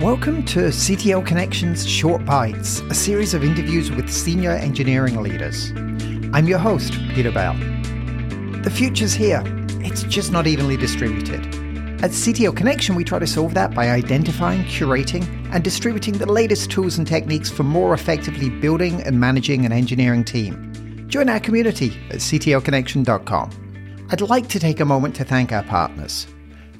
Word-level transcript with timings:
Welcome 0.00 0.46
to 0.46 0.60
CTO 0.70 1.26
Connections 1.26 1.86
Short 1.86 2.24
Bites, 2.24 2.80
a 2.80 2.94
series 2.94 3.34
of 3.34 3.44
interviews 3.44 3.90
with 3.90 4.10
senior 4.10 4.52
engineering 4.52 5.20
leaders. 5.20 5.72
I'm 6.32 6.48
your 6.48 6.56
host, 6.58 6.94
Peter 7.10 7.30
Bell. 7.30 7.52
The 8.62 8.72
future's 8.74 9.12
here, 9.12 9.42
it's 9.82 10.04
just 10.04 10.32
not 10.32 10.46
evenly 10.46 10.78
distributed. 10.78 11.44
At 12.02 12.12
CTO 12.12 12.56
Connection, 12.56 12.94
we 12.94 13.04
try 13.04 13.18
to 13.18 13.26
solve 13.26 13.52
that 13.52 13.74
by 13.74 13.90
identifying, 13.90 14.64
curating, 14.64 15.26
and 15.52 15.62
distributing 15.62 16.16
the 16.16 16.32
latest 16.32 16.70
tools 16.70 16.96
and 16.96 17.06
techniques 17.06 17.50
for 17.50 17.64
more 17.64 17.92
effectively 17.92 18.48
building 18.48 19.02
and 19.02 19.20
managing 19.20 19.66
an 19.66 19.72
engineering 19.72 20.24
team. 20.24 21.04
Join 21.08 21.28
our 21.28 21.40
community 21.40 21.90
at 22.08 22.20
ctoconnection.com. 22.20 24.06
I'd 24.10 24.22
like 24.22 24.48
to 24.48 24.58
take 24.58 24.80
a 24.80 24.86
moment 24.86 25.14
to 25.16 25.24
thank 25.24 25.52
our 25.52 25.64
partners. 25.64 26.26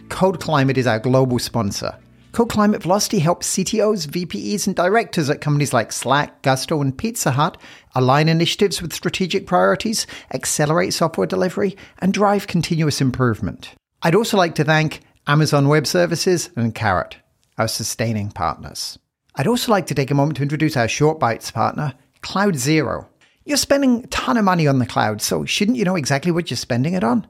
Code 0.08 0.40
Climate 0.40 0.78
is 0.78 0.86
our 0.86 0.98
global 0.98 1.38
sponsor. 1.38 1.98
Code 2.32 2.48
Climate 2.48 2.82
Velocity 2.82 3.18
helps 3.18 3.56
CTOs, 3.56 4.06
VPEs, 4.06 4.66
and 4.66 4.76
directors 4.76 5.28
at 5.28 5.40
companies 5.40 5.72
like 5.72 5.90
Slack, 5.90 6.42
Gusto, 6.42 6.80
and 6.80 6.96
Pizza 6.96 7.32
Hut 7.32 7.56
align 7.94 8.28
initiatives 8.28 8.80
with 8.80 8.92
strategic 8.92 9.48
priorities, 9.48 10.06
accelerate 10.32 10.94
software 10.94 11.26
delivery, 11.26 11.76
and 11.98 12.14
drive 12.14 12.46
continuous 12.46 13.00
improvement. 13.00 13.74
I'd 14.02 14.14
also 14.14 14.36
like 14.36 14.54
to 14.56 14.64
thank 14.64 15.00
Amazon 15.26 15.66
Web 15.66 15.88
Services 15.88 16.50
and 16.54 16.72
Karat, 16.72 17.16
our 17.58 17.66
sustaining 17.66 18.30
partners. 18.30 18.98
I'd 19.34 19.48
also 19.48 19.72
like 19.72 19.86
to 19.86 19.94
take 19.94 20.12
a 20.12 20.14
moment 20.14 20.36
to 20.36 20.42
introduce 20.44 20.76
our 20.76 20.88
Short 20.88 21.18
Bites 21.18 21.50
partner, 21.50 21.94
Cloud 22.20 22.54
Zero. 22.54 23.08
You're 23.44 23.56
spending 23.56 24.04
a 24.04 24.06
ton 24.06 24.36
of 24.36 24.44
money 24.44 24.68
on 24.68 24.78
the 24.78 24.86
cloud, 24.86 25.20
so 25.20 25.44
shouldn't 25.44 25.78
you 25.78 25.84
know 25.84 25.96
exactly 25.96 26.30
what 26.30 26.48
you're 26.48 26.56
spending 26.56 26.94
it 26.94 27.02
on? 27.02 27.26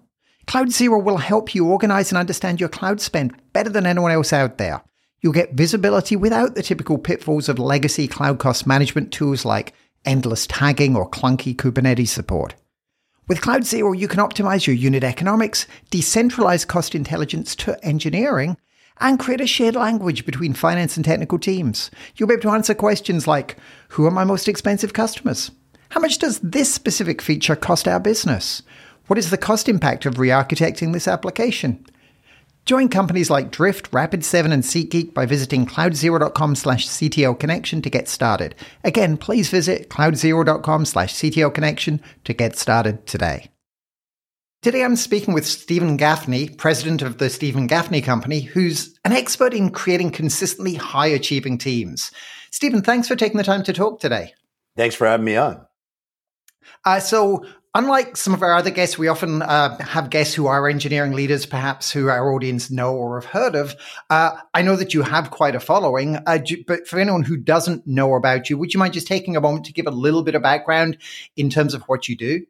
Cloud 0.47 0.71
Zero 0.71 0.99
will 0.99 1.17
help 1.17 1.55
you 1.55 1.67
organize 1.67 2.11
and 2.11 2.19
understand 2.19 2.61
your 2.61 2.69
cloud 2.69 3.01
spend 3.01 3.35
better 3.55 3.71
than 3.71 3.87
anyone 3.87 4.11
else 4.11 4.33
out 4.33 4.59
there. 4.59 4.83
You'll 5.21 5.33
get 5.33 5.53
visibility 5.53 6.17
without 6.17 6.55
the 6.55 6.63
typical 6.63 6.97
pitfalls 6.97 7.49
of 7.49 7.59
legacy 7.59 8.09
cloud 8.09 8.39
cost 8.39 8.67
management 8.67 9.13
tools 9.13 9.45
like 9.45 9.75
endless 10.05 10.47
tagging 10.47 10.97
or 10.97 11.09
clunky 11.09 11.55
Kubernetes 11.55 12.09
support. 12.09 12.55
With 13.29 13.43
Cloud 13.43 13.65
Zero, 13.65 13.93
you 13.93 14.09
can 14.09 14.19
optimize 14.19 14.67
your 14.67 14.75
unit 14.75 15.05
economics, 15.05 15.67
decentralize 15.91 16.67
cost 16.67 16.95
intelligence 16.95 17.55
to 17.57 17.83
engineering, 17.85 18.57
and 18.99 19.21
create 19.21 19.41
a 19.41 19.47
shared 19.47 19.77
language 19.77 20.25
between 20.27 20.53
finance 20.53 20.97
and 20.97 21.05
technical 21.05 21.39
teams. 21.39 21.91
You'll 22.17 22.29
be 22.29 22.35
able 22.35 22.43
to 22.43 22.51
answer 22.51 22.75
questions 22.75 23.27
like 23.27 23.57
Who 23.91 24.07
are 24.07 24.11
my 24.11 24.25
most 24.25 24.49
expensive 24.49 24.95
customers? 24.95 25.51
How 25.91 26.01
much 26.01 26.19
does 26.19 26.41
this 26.41 26.73
specific 26.73 27.21
feature 27.21 27.57
cost 27.57 27.87
our 27.87 28.01
business? 28.01 28.63
What 29.07 29.19
is 29.19 29.31
the 29.31 29.39
cost 29.39 29.69
impact 29.69 30.07
of 30.07 30.19
re 30.19 30.29
architecting 30.29 30.93
this 30.93 31.09
application? 31.09 31.85
Join 32.71 32.89
companies 32.89 33.31
like 33.31 33.51
Drift, 33.51 33.91
Rapid7, 33.91 34.53
and 34.53 34.63
SeatGeek 34.63 35.13
by 35.13 35.27
visiting 35.27 35.67
cloudzero.com 35.67 36.55
slash 36.55 36.87
CTO 36.87 37.37
Connection 37.37 37.83
to 37.83 37.91
get 37.91 38.07
started. 38.07 38.55
Again, 38.85 39.17
please 39.17 39.51
visit 39.51 39.91
cloudzero.com 39.91 40.85
slash 40.85 41.13
CTO 41.13 41.53
Connection 41.53 42.01
to 42.23 42.33
get 42.33 42.57
started 42.57 43.09
today. 43.09 43.51
Today 44.63 44.85
I'm 44.85 44.95
speaking 44.95 45.35
with 45.35 45.47
Steven 45.47 45.97
Gaffney, 45.97 46.49
president 46.49 47.03
of 47.03 47.19
the 47.19 47.29
Steven 47.29 47.67
Gaffney 47.67 48.03
Company, 48.03 48.43
who's 48.43 48.97
an 49.05 49.11
expert 49.11 49.53
in 49.53 49.71
creating 49.71 50.13
consistently 50.13 50.75
high 50.75 51.09
achieving 51.09 51.59
teams. 51.59 52.13
Steven, 52.53 52.83
thanks 52.83 53.09
for 53.09 53.17
taking 53.17 53.39
the 53.39 53.43
time 53.43 53.65
to 53.65 53.73
talk 53.73 53.99
today. 53.99 54.33
Thanks 54.77 54.95
for 54.95 55.09
having 55.09 55.25
me 55.25 55.35
on. 55.35 55.67
Uh, 56.85 57.01
so, 57.01 57.45
Unlike 57.73 58.17
some 58.17 58.35
of 58.35 58.43
our 58.43 58.55
other 58.55 58.71
guests, 58.71 58.99
we 58.99 59.07
often 59.07 59.43
uh, 59.43 59.79
have 59.79 60.11
guests 60.11 60.35
who 60.35 60.49
are 60.49 60.69
engineering 60.69 61.13
leaders, 61.13 61.47
perhaps 61.47 61.93
who 61.93 62.09
our 62.09 62.33
audience 62.33 62.69
know 62.69 62.97
or 62.97 63.21
have 63.21 63.31
heard 63.31 63.55
of. 63.55 63.77
Uh, 64.09 64.33
I 64.53 64.63
know 64.63 64.75
that 64.75 64.93
you 64.93 65.03
have 65.03 65.31
quite 65.31 65.55
a 65.55 65.61
following, 65.61 66.17
uh, 66.17 66.39
but 66.67 66.89
for 66.89 66.99
anyone 66.99 67.23
who 67.23 67.37
doesn't 67.37 67.87
know 67.87 68.17
about 68.17 68.51
you, 68.51 68.59
would 68.59 68.75
you 68.75 68.81
mind 68.81 68.95
just 68.95 69.07
taking 69.07 69.37
a 69.37 69.41
moment 69.41 69.67
to 69.67 69.73
give 69.73 69.87
a 69.87 69.93
little 69.93 70.25
bit 70.25 70.35
of 70.35 70.43
background 70.43 70.99
in 71.37 71.49
terms 71.49 71.73
of 71.73 71.83
what 71.83 72.09
you 72.09 72.17
do? 72.17 72.45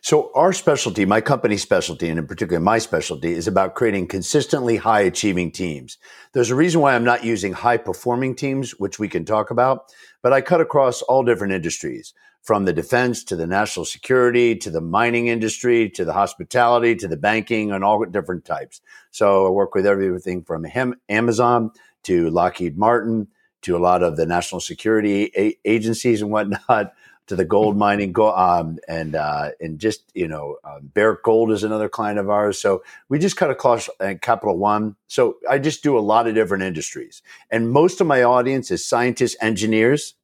So, 0.00 0.30
our 0.36 0.52
specialty, 0.52 1.04
my 1.04 1.20
company's 1.20 1.62
specialty, 1.62 2.08
and 2.08 2.18
in 2.18 2.28
particular 2.28 2.60
my 2.60 2.78
specialty, 2.78 3.32
is 3.32 3.48
about 3.48 3.74
creating 3.74 4.06
consistently 4.06 4.76
high 4.76 5.00
achieving 5.00 5.50
teams. 5.50 5.98
There's 6.34 6.50
a 6.50 6.54
reason 6.54 6.80
why 6.80 6.94
I'm 6.94 7.04
not 7.04 7.24
using 7.24 7.52
high 7.52 7.78
performing 7.78 8.36
teams, 8.36 8.78
which 8.78 9.00
we 9.00 9.08
can 9.08 9.24
talk 9.24 9.50
about, 9.50 9.92
but 10.22 10.32
I 10.32 10.40
cut 10.40 10.60
across 10.60 11.02
all 11.02 11.24
different 11.24 11.52
industries 11.52 12.14
from 12.42 12.64
the 12.64 12.72
defense 12.72 13.22
to 13.24 13.36
the 13.36 13.46
national 13.46 13.84
security 13.84 14.56
to 14.56 14.70
the 14.70 14.80
mining 14.80 15.26
industry 15.28 15.90
to 15.90 16.04
the 16.04 16.12
hospitality 16.12 16.94
to 16.96 17.06
the 17.06 17.16
banking 17.16 17.70
and 17.70 17.84
all 17.84 18.04
different 18.06 18.44
types. 18.44 18.80
So 19.10 19.46
I 19.46 19.50
work 19.50 19.74
with 19.74 19.86
everything 19.86 20.42
from 20.42 20.66
Amazon 21.08 21.70
to 22.04 22.30
Lockheed 22.30 22.78
Martin 22.78 23.28
to 23.62 23.76
a 23.76 23.78
lot 23.78 24.02
of 24.02 24.16
the 24.16 24.26
national 24.26 24.60
security 24.60 25.30
a- 25.36 25.58
agencies 25.64 26.22
and 26.22 26.30
whatnot 26.30 26.92
to 27.26 27.36
the 27.36 27.44
gold 27.44 27.76
mining 27.76 28.10
go, 28.10 28.34
um, 28.34 28.78
and 28.88 29.14
uh, 29.14 29.50
and 29.60 29.78
just 29.78 30.10
you 30.14 30.26
know 30.26 30.56
uh, 30.64 30.80
Barrick 30.82 31.22
Gold 31.22 31.52
is 31.52 31.62
another 31.62 31.88
client 31.88 32.18
of 32.18 32.28
ours. 32.28 32.58
So 32.58 32.82
we 33.08 33.20
just 33.20 33.36
cut 33.36 33.50
across 33.50 33.88
uh, 34.00 34.14
Capital 34.20 34.58
One. 34.58 34.96
So 35.06 35.36
I 35.48 35.58
just 35.58 35.84
do 35.84 35.96
a 35.96 36.00
lot 36.00 36.26
of 36.26 36.34
different 36.34 36.64
industries, 36.64 37.22
and 37.50 37.70
most 37.70 38.00
of 38.00 38.08
my 38.08 38.24
audience 38.24 38.72
is 38.72 38.84
scientists, 38.84 39.36
engineers, 39.40 40.14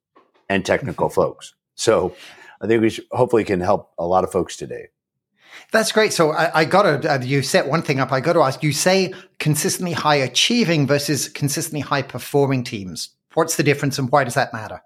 and 0.48 0.66
technical 0.66 1.08
folks. 1.08 1.55
So 1.76 2.16
I 2.60 2.66
think 2.66 2.82
we 2.82 2.90
should, 2.90 3.06
hopefully 3.12 3.44
can 3.44 3.60
help 3.60 3.92
a 3.98 4.06
lot 4.06 4.24
of 4.24 4.32
folks 4.32 4.56
today. 4.56 4.88
That's 5.72 5.92
great. 5.92 6.12
So 6.12 6.32
I, 6.32 6.60
I 6.60 6.64
got 6.64 6.82
to, 6.82 7.14
uh, 7.14 7.20
you 7.22 7.42
set 7.42 7.68
one 7.68 7.82
thing 7.82 8.00
up. 8.00 8.12
I 8.12 8.20
got 8.20 8.34
to 8.34 8.40
ask, 8.40 8.62
you 8.62 8.72
say 8.72 9.14
consistently 9.38 9.92
high 9.92 10.16
achieving 10.16 10.86
versus 10.86 11.28
consistently 11.28 11.80
high 11.80 12.02
performing 12.02 12.64
teams. 12.64 13.10
What's 13.34 13.56
the 13.56 13.62
difference 13.62 13.98
and 13.98 14.10
why 14.10 14.24
does 14.24 14.34
that 14.34 14.52
matter? 14.52 14.82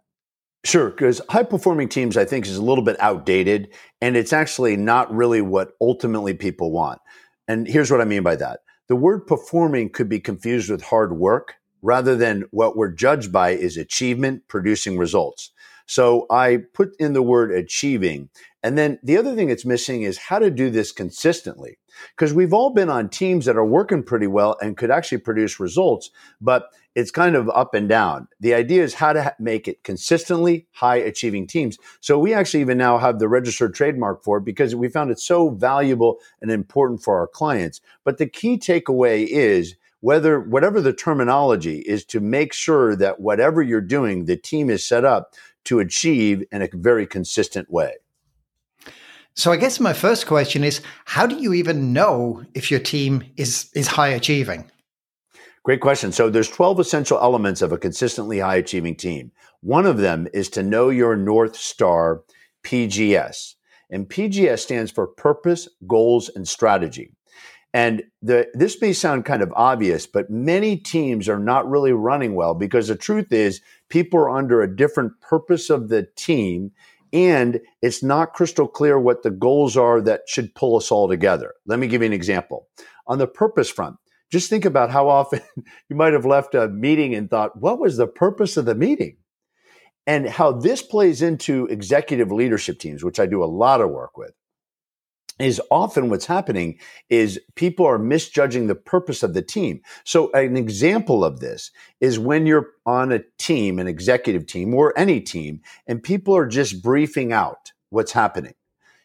Sure, 0.64 0.90
because 0.90 1.22
high 1.30 1.42
performing 1.42 1.88
teams, 1.88 2.16
I 2.16 2.24
think, 2.24 2.46
is 2.46 2.56
a 2.56 2.62
little 2.62 2.84
bit 2.84 3.00
outdated 3.00 3.72
and 4.00 4.16
it's 4.16 4.32
actually 4.32 4.76
not 4.76 5.12
really 5.14 5.40
what 5.40 5.72
ultimately 5.80 6.34
people 6.34 6.70
want. 6.70 7.00
And 7.48 7.66
here's 7.66 7.90
what 7.90 8.00
I 8.00 8.04
mean 8.04 8.22
by 8.22 8.36
that 8.36 8.60
the 8.88 8.96
word 8.96 9.26
performing 9.26 9.88
could 9.90 10.08
be 10.08 10.20
confused 10.20 10.70
with 10.70 10.82
hard 10.82 11.16
work 11.16 11.54
rather 11.82 12.16
than 12.16 12.44
what 12.50 12.76
we're 12.76 12.92
judged 12.92 13.32
by 13.32 13.50
is 13.50 13.76
achievement 13.76 14.42
producing 14.48 14.98
results. 14.98 15.50
So 15.90 16.26
I 16.30 16.58
put 16.72 16.94
in 17.00 17.14
the 17.14 17.22
word 17.22 17.50
achieving. 17.50 18.28
And 18.62 18.78
then 18.78 19.00
the 19.02 19.16
other 19.16 19.34
thing 19.34 19.48
that's 19.48 19.64
missing 19.64 20.02
is 20.02 20.18
how 20.18 20.38
to 20.38 20.48
do 20.48 20.70
this 20.70 20.92
consistently. 20.92 21.78
Because 22.16 22.32
we've 22.32 22.52
all 22.52 22.70
been 22.70 22.88
on 22.88 23.08
teams 23.08 23.44
that 23.46 23.56
are 23.56 23.66
working 23.66 24.04
pretty 24.04 24.28
well 24.28 24.56
and 24.62 24.76
could 24.76 24.92
actually 24.92 25.18
produce 25.18 25.58
results, 25.58 26.10
but 26.40 26.68
it's 26.94 27.10
kind 27.10 27.34
of 27.34 27.50
up 27.50 27.74
and 27.74 27.88
down. 27.88 28.28
The 28.38 28.54
idea 28.54 28.84
is 28.84 28.94
how 28.94 29.14
to 29.14 29.34
make 29.40 29.66
it 29.66 29.82
consistently 29.82 30.68
high 30.70 30.98
achieving 30.98 31.48
teams. 31.48 31.76
So 31.98 32.20
we 32.20 32.34
actually 32.34 32.60
even 32.60 32.78
now 32.78 32.98
have 32.98 33.18
the 33.18 33.28
registered 33.28 33.74
trademark 33.74 34.22
for 34.22 34.38
it 34.38 34.44
because 34.44 34.76
we 34.76 34.88
found 34.88 35.10
it 35.10 35.18
so 35.18 35.50
valuable 35.50 36.18
and 36.40 36.52
important 36.52 37.02
for 37.02 37.18
our 37.18 37.26
clients. 37.26 37.80
But 38.04 38.18
the 38.18 38.28
key 38.28 38.58
takeaway 38.58 39.26
is 39.26 39.74
whether 40.00 40.40
whatever 40.40 40.80
the 40.80 40.92
terminology 40.92 41.80
is 41.80 42.04
to 42.06 42.20
make 42.20 42.52
sure 42.52 42.96
that 42.96 43.20
whatever 43.20 43.62
you're 43.62 43.80
doing, 43.80 44.24
the 44.24 44.36
team 44.36 44.70
is 44.70 44.86
set 44.86 45.04
up 45.04 45.34
to 45.64 45.78
achieve 45.78 46.42
in 46.50 46.62
a 46.62 46.68
very 46.72 47.06
consistent 47.06 47.70
way. 47.70 47.94
So 49.34 49.52
I 49.52 49.56
guess 49.56 49.80
my 49.80 49.92
first 49.92 50.26
question 50.26 50.64
is 50.64 50.82
how 51.04 51.26
do 51.26 51.36
you 51.36 51.52
even 51.52 51.92
know 51.92 52.44
if 52.54 52.70
your 52.70 52.80
team 52.80 53.24
is 53.36 53.70
is 53.74 53.86
high 53.86 54.08
achieving? 54.08 54.70
Great 55.62 55.80
question. 55.80 56.10
So 56.10 56.30
there's 56.30 56.48
12 56.48 56.80
essential 56.80 57.18
elements 57.20 57.60
of 57.62 57.70
a 57.70 57.78
consistently 57.78 58.38
high 58.38 58.56
achieving 58.56 58.96
team. 58.96 59.30
One 59.60 59.84
of 59.84 59.98
them 59.98 60.26
is 60.32 60.48
to 60.50 60.62
know 60.62 60.88
your 60.88 61.16
North 61.16 61.56
Star 61.56 62.22
PGS. 62.64 63.54
And 63.90 64.08
PGS 64.08 64.60
stands 64.60 64.90
for 64.90 65.06
purpose, 65.06 65.68
goals, 65.86 66.30
and 66.34 66.48
strategy. 66.48 67.12
And 67.72 68.02
the, 68.22 68.48
this 68.54 68.80
may 68.80 68.92
sound 68.92 69.24
kind 69.24 69.42
of 69.42 69.52
obvious, 69.54 70.06
but 70.06 70.30
many 70.30 70.76
teams 70.76 71.28
are 71.28 71.38
not 71.38 71.68
really 71.68 71.92
running 71.92 72.34
well 72.34 72.54
because 72.54 72.88
the 72.88 72.96
truth 72.96 73.32
is 73.32 73.60
people 73.90 74.18
are 74.20 74.30
under 74.30 74.62
a 74.62 74.76
different 74.76 75.20
purpose 75.20 75.68
of 75.68 75.88
the 75.88 76.06
team 76.16 76.72
and 77.12 77.60
it's 77.82 78.02
not 78.02 78.34
crystal 78.34 78.68
clear 78.68 78.98
what 78.98 79.22
the 79.22 79.30
goals 79.30 79.76
are 79.76 80.00
that 80.00 80.22
should 80.26 80.54
pull 80.54 80.76
us 80.76 80.90
all 80.90 81.08
together. 81.08 81.54
Let 81.66 81.78
me 81.78 81.88
give 81.88 82.02
you 82.02 82.06
an 82.06 82.12
example. 82.12 82.68
On 83.06 83.18
the 83.18 83.26
purpose 83.26 83.68
front, 83.68 83.96
just 84.30 84.48
think 84.48 84.64
about 84.64 84.90
how 84.90 85.08
often 85.08 85.40
you 85.88 85.96
might 85.96 86.12
have 86.12 86.24
left 86.24 86.54
a 86.54 86.68
meeting 86.68 87.14
and 87.14 87.28
thought, 87.28 87.60
what 87.60 87.80
was 87.80 87.96
the 87.96 88.06
purpose 88.06 88.56
of 88.56 88.64
the 88.64 88.74
meeting? 88.74 89.16
And 90.06 90.28
how 90.28 90.52
this 90.52 90.82
plays 90.82 91.20
into 91.20 91.66
executive 91.66 92.32
leadership 92.32 92.78
teams, 92.78 93.04
which 93.04 93.20
I 93.20 93.26
do 93.26 93.42
a 93.42 93.46
lot 93.46 93.80
of 93.80 93.90
work 93.90 94.16
with 94.16 94.32
is 95.40 95.60
often 95.70 96.08
what's 96.10 96.26
happening 96.26 96.78
is 97.08 97.40
people 97.54 97.86
are 97.86 97.98
misjudging 97.98 98.66
the 98.66 98.74
purpose 98.74 99.22
of 99.22 99.34
the 99.34 99.42
team. 99.42 99.80
So 100.04 100.30
an 100.32 100.56
example 100.56 101.24
of 101.24 101.40
this 101.40 101.70
is 102.00 102.18
when 102.18 102.46
you're 102.46 102.68
on 102.86 103.12
a 103.12 103.20
team, 103.38 103.78
an 103.78 103.86
executive 103.88 104.46
team 104.46 104.74
or 104.74 104.92
any 104.98 105.20
team, 105.20 105.60
and 105.86 106.02
people 106.02 106.36
are 106.36 106.46
just 106.46 106.82
briefing 106.82 107.32
out 107.32 107.72
what's 107.90 108.12
happening. 108.12 108.54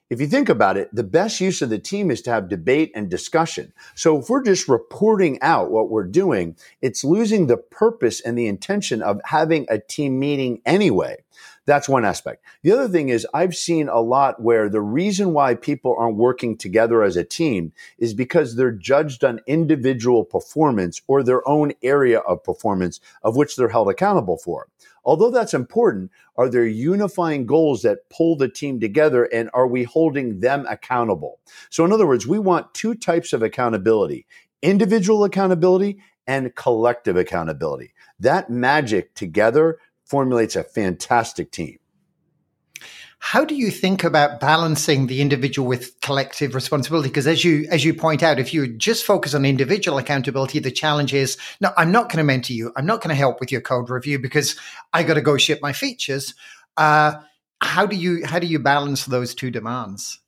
if 0.10 0.22
you 0.22 0.28
think 0.28 0.50
about 0.50 0.78
it, 0.78 0.90
the 0.94 1.04
best 1.04 1.42
use 1.42 1.62
of 1.64 1.70
the 1.70 1.80
team 1.80 2.12
is 2.12 2.22
to 2.22 2.32
have 2.32 2.48
debate 2.48 2.92
and 2.94 3.10
discussion. 3.10 3.74
So 3.96 4.20
if 4.20 4.30
we're 4.30 4.44
just 4.44 4.68
reporting 4.68 5.42
out 5.42 5.72
what 5.72 5.90
we're 5.90 6.06
doing, 6.06 6.56
it's 6.82 7.04
losing 7.04 7.48
the 7.48 7.58
purpose 7.58 8.22
and 8.22 8.38
the 8.38 8.48
intention 8.48 9.02
of 9.02 9.20
having 9.26 9.66
a 9.68 9.80
team 9.80 10.20
meeting 10.20 10.62
anyway. 10.66 11.18
That's 11.66 11.90
one 11.90 12.06
aspect. 12.06 12.44
The 12.62 12.72
other 12.72 12.88
thing 12.88 13.10
is 13.10 13.26
I've 13.34 13.56
seen 13.56 13.90
a 13.90 14.00
lot 14.00 14.42
where 14.42 14.70
the 14.70 14.82
reason 14.82 15.34
why 15.34 15.56
people 15.56 15.96
aren't 15.98 16.18
working 16.18 16.58
together 16.58 17.02
as 17.02 17.18
a 17.18 17.24
team 17.24 17.74
is 17.98 18.14
because 18.14 18.56
they're 18.56 18.72
judged 18.72 19.24
on 19.24 19.42
individual 19.48 20.24
performance 20.24 21.02
or 21.08 21.24
their 21.24 21.48
own 21.48 21.74
area 21.82 22.20
of 22.20 22.44
performance 22.44 23.00
of 23.24 23.36
which 23.36 23.56
they're 23.56 23.70
held 23.70 23.90
accountable 23.90 24.38
for. 24.38 24.68
Although 25.04 25.32
that's 25.32 25.54
important, 25.54 26.12
are 26.36 26.50
there 26.50 26.66
unifying 26.66 27.46
goals 27.46 27.82
that 27.82 28.10
pull 28.10 28.36
the 28.36 28.50
team 28.50 28.80
together 28.80 29.26
and 29.26 29.50
are 29.54 29.68
we 29.68 29.84
holding 29.84 30.42
them 30.42 30.66
accountable? 30.70 31.40
So 31.72 31.84
in 31.84 31.92
other 31.92 32.08
words, 32.08 32.28
we 32.28 32.40
want 32.40 32.74
two 32.74 32.94
types 32.94 33.34
of 33.34 33.42
accountability, 33.42 34.28
individual 34.62 35.24
accountability 35.24 35.98
and 36.28 36.56
collective 36.56 37.18
accountability. 37.18 37.94
That 38.20 38.50
magic 38.50 39.14
together 39.14 39.80
formulates 40.06 40.56
a 40.56 40.64
fantastic 40.64 41.52
team. 41.52 41.80
How 43.20 43.44
do 43.44 43.56
you 43.56 43.72
think 43.72 44.04
about 44.04 44.40
balancing 44.40 45.08
the 45.08 45.20
individual 45.20 45.68
with 45.68 46.00
collective 46.02 46.54
responsibility? 46.54 47.10
Because 47.10 47.26
as 47.26 47.44
you 47.44 47.68
as 47.72 47.84
you 47.84 47.94
point 47.94 48.22
out, 48.22 48.38
if 48.38 48.54
you 48.54 48.68
just 48.68 49.04
focus 49.04 49.34
on 49.34 49.46
individual 49.46 49.98
accountability, 49.98 50.60
the 50.60 50.70
challenge 50.70 51.14
is 51.14 51.38
no, 51.60 51.72
I'm 51.76 51.92
not 51.92 52.10
going 52.10 52.18
to 52.18 52.24
mentor 52.24 52.54
you. 52.54 52.72
I'm 52.76 52.86
not 52.86 53.02
going 53.02 53.10
to 53.10 53.16
help 53.16 53.40
with 53.40 53.52
your 53.52 53.62
code 53.62 53.90
review 53.90 54.20
because 54.20 54.56
I 54.94 55.02
got 55.02 55.16
to 55.16 55.22
go 55.22 55.38
ship 55.38 55.60
my 55.62 55.74
features. 55.74 56.36
Uh, 56.78 57.16
how 57.62 57.88
do 57.88 57.96
you 57.96 58.26
how 58.26 58.38
do 58.38 58.48
you 58.48 58.60
balance 58.60 59.06
those 59.06 59.34
two 59.34 59.50
demands? 59.50 60.20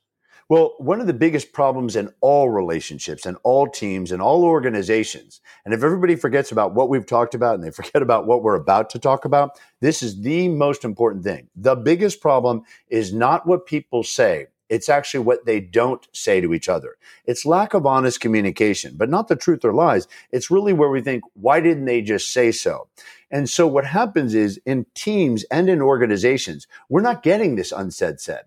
Well, 0.50 0.76
one 0.78 1.02
of 1.02 1.08
the 1.08 1.14
biggest 1.14 1.52
problems 1.52 1.98
in 1.98 2.10
all 2.22 2.50
relationships 2.50 3.26
and 3.26 3.36
all 3.44 3.68
teams 3.68 4.14
and 4.14 4.22
all 4.22 4.46
organizations, 4.46 5.42
and 5.66 5.74
if 5.74 5.84
everybody 5.84 6.16
forgets 6.16 6.54
about 6.54 6.74
what 6.74 6.88
we've 6.88 7.06
talked 7.06 7.36
about 7.36 7.56
and 7.56 7.64
they 7.64 7.72
forget 7.84 8.02
about 8.02 8.28
what 8.28 8.44
we're 8.44 8.56
about 8.56 8.90
to 8.92 9.00
talk 9.00 9.26
about, 9.26 9.60
this 9.82 10.02
is 10.02 10.22
the 10.22 10.48
most 10.48 10.86
important 10.86 11.26
thing. 11.26 11.50
The 11.58 11.76
biggest 11.76 12.22
problem 12.22 12.64
is 12.88 13.14
not 13.14 13.46
what 13.46 13.66
people 13.66 14.04
say. 14.04 14.48
It's 14.70 14.88
actually 14.88 15.26
what 15.26 15.46
they 15.46 15.60
don't 15.60 16.08
say 16.14 16.40
to 16.40 16.54
each 16.54 16.70
other. 16.70 16.96
It's 17.26 17.46
lack 17.46 17.74
of 17.74 17.86
honest 17.86 18.22
communication, 18.22 18.96
but 18.96 19.10
not 19.10 19.28
the 19.28 19.36
truth 19.36 19.66
or 19.66 19.74
lies. 19.74 20.08
It's 20.32 20.52
really 20.52 20.72
where 20.72 20.90
we 20.90 21.02
think, 21.02 21.24
why 21.34 21.60
didn't 21.60 21.86
they 21.86 22.02
just 22.02 22.32
say 22.32 22.54
so? 22.54 22.88
And 23.30 23.50
so 23.50 23.68
what 23.68 23.86
happens 23.86 24.34
is 24.34 24.62
in 24.66 24.86
teams 24.94 25.44
and 25.46 25.70
in 25.70 25.82
organizations, 25.82 26.68
we're 26.88 27.02
not 27.02 27.24
getting 27.24 27.56
this 27.56 27.74
unsaid 27.74 28.22
said. 28.22 28.44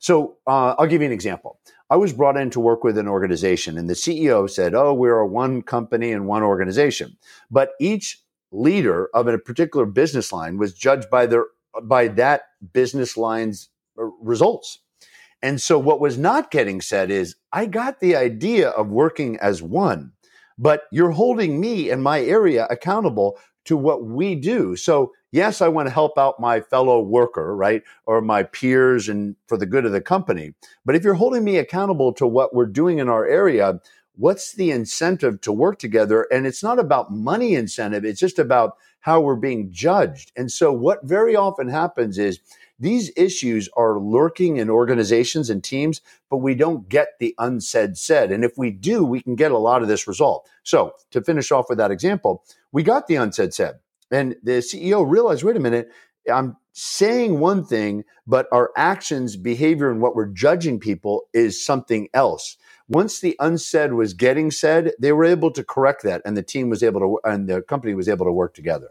So 0.00 0.38
uh, 0.46 0.74
I'll 0.78 0.86
give 0.86 1.02
you 1.02 1.06
an 1.06 1.12
example. 1.12 1.60
I 1.90 1.96
was 1.96 2.12
brought 2.12 2.36
in 2.36 2.50
to 2.50 2.60
work 2.60 2.82
with 2.82 2.98
an 2.98 3.06
organization, 3.06 3.78
and 3.78 3.88
the 3.88 3.94
CEO 3.94 4.48
said, 4.48 4.74
"Oh, 4.74 4.94
we're 4.94 5.24
one 5.24 5.62
company 5.62 6.10
and 6.10 6.26
one 6.26 6.42
organization," 6.42 7.16
but 7.50 7.72
each 7.80 8.22
leader 8.50 9.08
of 9.14 9.28
a 9.28 9.38
particular 9.38 9.86
business 9.86 10.32
line 10.32 10.58
was 10.58 10.74
judged 10.74 11.10
by 11.10 11.26
their 11.26 11.46
by 11.84 12.08
that 12.08 12.42
business 12.72 13.16
line's 13.16 13.68
uh, 13.98 14.04
results. 14.20 14.80
And 15.42 15.60
so 15.60 15.78
what 15.78 16.00
was 16.00 16.18
not 16.18 16.50
getting 16.50 16.80
said 16.80 17.10
is, 17.10 17.36
I 17.52 17.66
got 17.66 18.00
the 18.00 18.16
idea 18.16 18.70
of 18.70 18.88
working 18.88 19.38
as 19.40 19.62
one, 19.62 20.12
but 20.58 20.82
you're 20.92 21.12
holding 21.12 21.60
me 21.60 21.90
and 21.90 22.02
my 22.02 22.20
area 22.20 22.66
accountable 22.68 23.38
to 23.66 23.76
what 23.76 24.04
we 24.04 24.34
do. 24.34 24.76
So 24.76 25.12
yes, 25.32 25.60
I 25.60 25.68
want 25.68 25.88
to 25.88 25.94
help 25.94 26.18
out 26.18 26.40
my 26.40 26.60
fellow 26.60 27.00
worker, 27.00 27.54
right? 27.54 27.82
Or 28.06 28.20
my 28.20 28.42
peers 28.42 29.08
and 29.08 29.36
for 29.46 29.56
the 29.56 29.66
good 29.66 29.84
of 29.84 29.92
the 29.92 30.00
company. 30.00 30.54
But 30.84 30.96
if 30.96 31.04
you're 31.04 31.14
holding 31.14 31.44
me 31.44 31.56
accountable 31.58 32.12
to 32.14 32.26
what 32.26 32.54
we're 32.54 32.66
doing 32.66 32.98
in 32.98 33.08
our 33.08 33.26
area, 33.26 33.80
what's 34.16 34.52
the 34.52 34.70
incentive 34.70 35.40
to 35.42 35.52
work 35.52 35.78
together? 35.78 36.26
And 36.30 36.46
it's 36.46 36.62
not 36.62 36.78
about 36.78 37.12
money 37.12 37.54
incentive. 37.54 38.04
It's 38.04 38.20
just 38.20 38.38
about 38.38 38.76
how 39.00 39.20
we're 39.20 39.36
being 39.36 39.70
judged. 39.72 40.32
And 40.36 40.52
so 40.52 40.72
what 40.72 41.04
very 41.04 41.34
often 41.34 41.68
happens 41.68 42.18
is 42.18 42.40
these 42.78 43.10
issues 43.16 43.68
are 43.76 43.98
lurking 43.98 44.56
in 44.56 44.70
organizations 44.70 45.50
and 45.50 45.62
teams, 45.62 46.00
but 46.30 46.38
we 46.38 46.54
don't 46.54 46.88
get 46.88 47.18
the 47.18 47.34
unsaid 47.38 47.96
said. 47.96 48.30
And 48.30 48.44
if 48.44 48.56
we 48.56 48.70
do, 48.70 49.04
we 49.04 49.20
can 49.20 49.36
get 49.36 49.52
a 49.52 49.58
lot 49.58 49.82
of 49.82 49.88
this 49.88 50.06
result. 50.06 50.48
So 50.62 50.94
to 51.10 51.22
finish 51.22 51.50
off 51.50 51.66
with 51.68 51.78
that 51.78 51.90
example, 51.90 52.44
we 52.72 52.82
got 52.82 53.06
the 53.06 53.16
unsaid 53.16 53.54
said. 53.54 53.80
And 54.10 54.36
the 54.42 54.58
CEO 54.58 55.08
realized, 55.08 55.44
wait 55.44 55.56
a 55.56 55.60
minute, 55.60 55.90
I'm 56.30 56.56
saying 56.72 57.38
one 57.38 57.64
thing, 57.64 58.04
but 58.26 58.46
our 58.52 58.70
actions, 58.76 59.36
behavior, 59.36 59.90
and 59.90 60.00
what 60.00 60.14
we're 60.14 60.26
judging 60.26 60.78
people 60.78 61.22
is 61.32 61.64
something 61.64 62.08
else. 62.14 62.56
Once 62.88 63.20
the 63.20 63.36
unsaid 63.38 63.92
was 63.92 64.14
getting 64.14 64.50
said, 64.50 64.92
they 64.98 65.12
were 65.12 65.24
able 65.24 65.50
to 65.52 65.62
correct 65.62 66.02
that, 66.02 66.22
and 66.24 66.36
the 66.36 66.42
team 66.42 66.68
was 66.68 66.82
able 66.82 67.00
to, 67.00 67.18
and 67.24 67.48
the 67.48 67.62
company 67.62 67.94
was 67.94 68.08
able 68.08 68.26
to 68.26 68.32
work 68.32 68.54
together. 68.54 68.88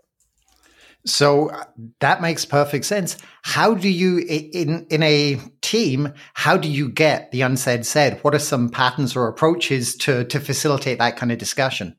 So 1.06 1.50
uh, 1.50 1.63
that 2.00 2.22
makes 2.22 2.44
perfect 2.45 2.86
sense. 2.86 3.18
How 3.42 3.74
do 3.74 3.89
you, 3.89 4.19
in 4.19 4.86
in 4.89 5.01
a 5.01 5.39
team, 5.62 6.13
how 6.33 6.57
do 6.57 6.69
you 6.69 6.89
get 6.89 7.31
the 7.31 7.42
unsaid 7.42 7.86
said? 7.86 8.19
What 8.22 8.36
are 8.36 8.39
some 8.39 8.69
patterns 8.69 9.15
or 9.15 9.27
approaches 9.27 9.95
to 9.98 10.25
to 10.25 10.39
facilitate 10.39 11.00
that 11.00 11.15
kind 11.15 11.31
of 11.31 11.38
discussion? 11.38 11.95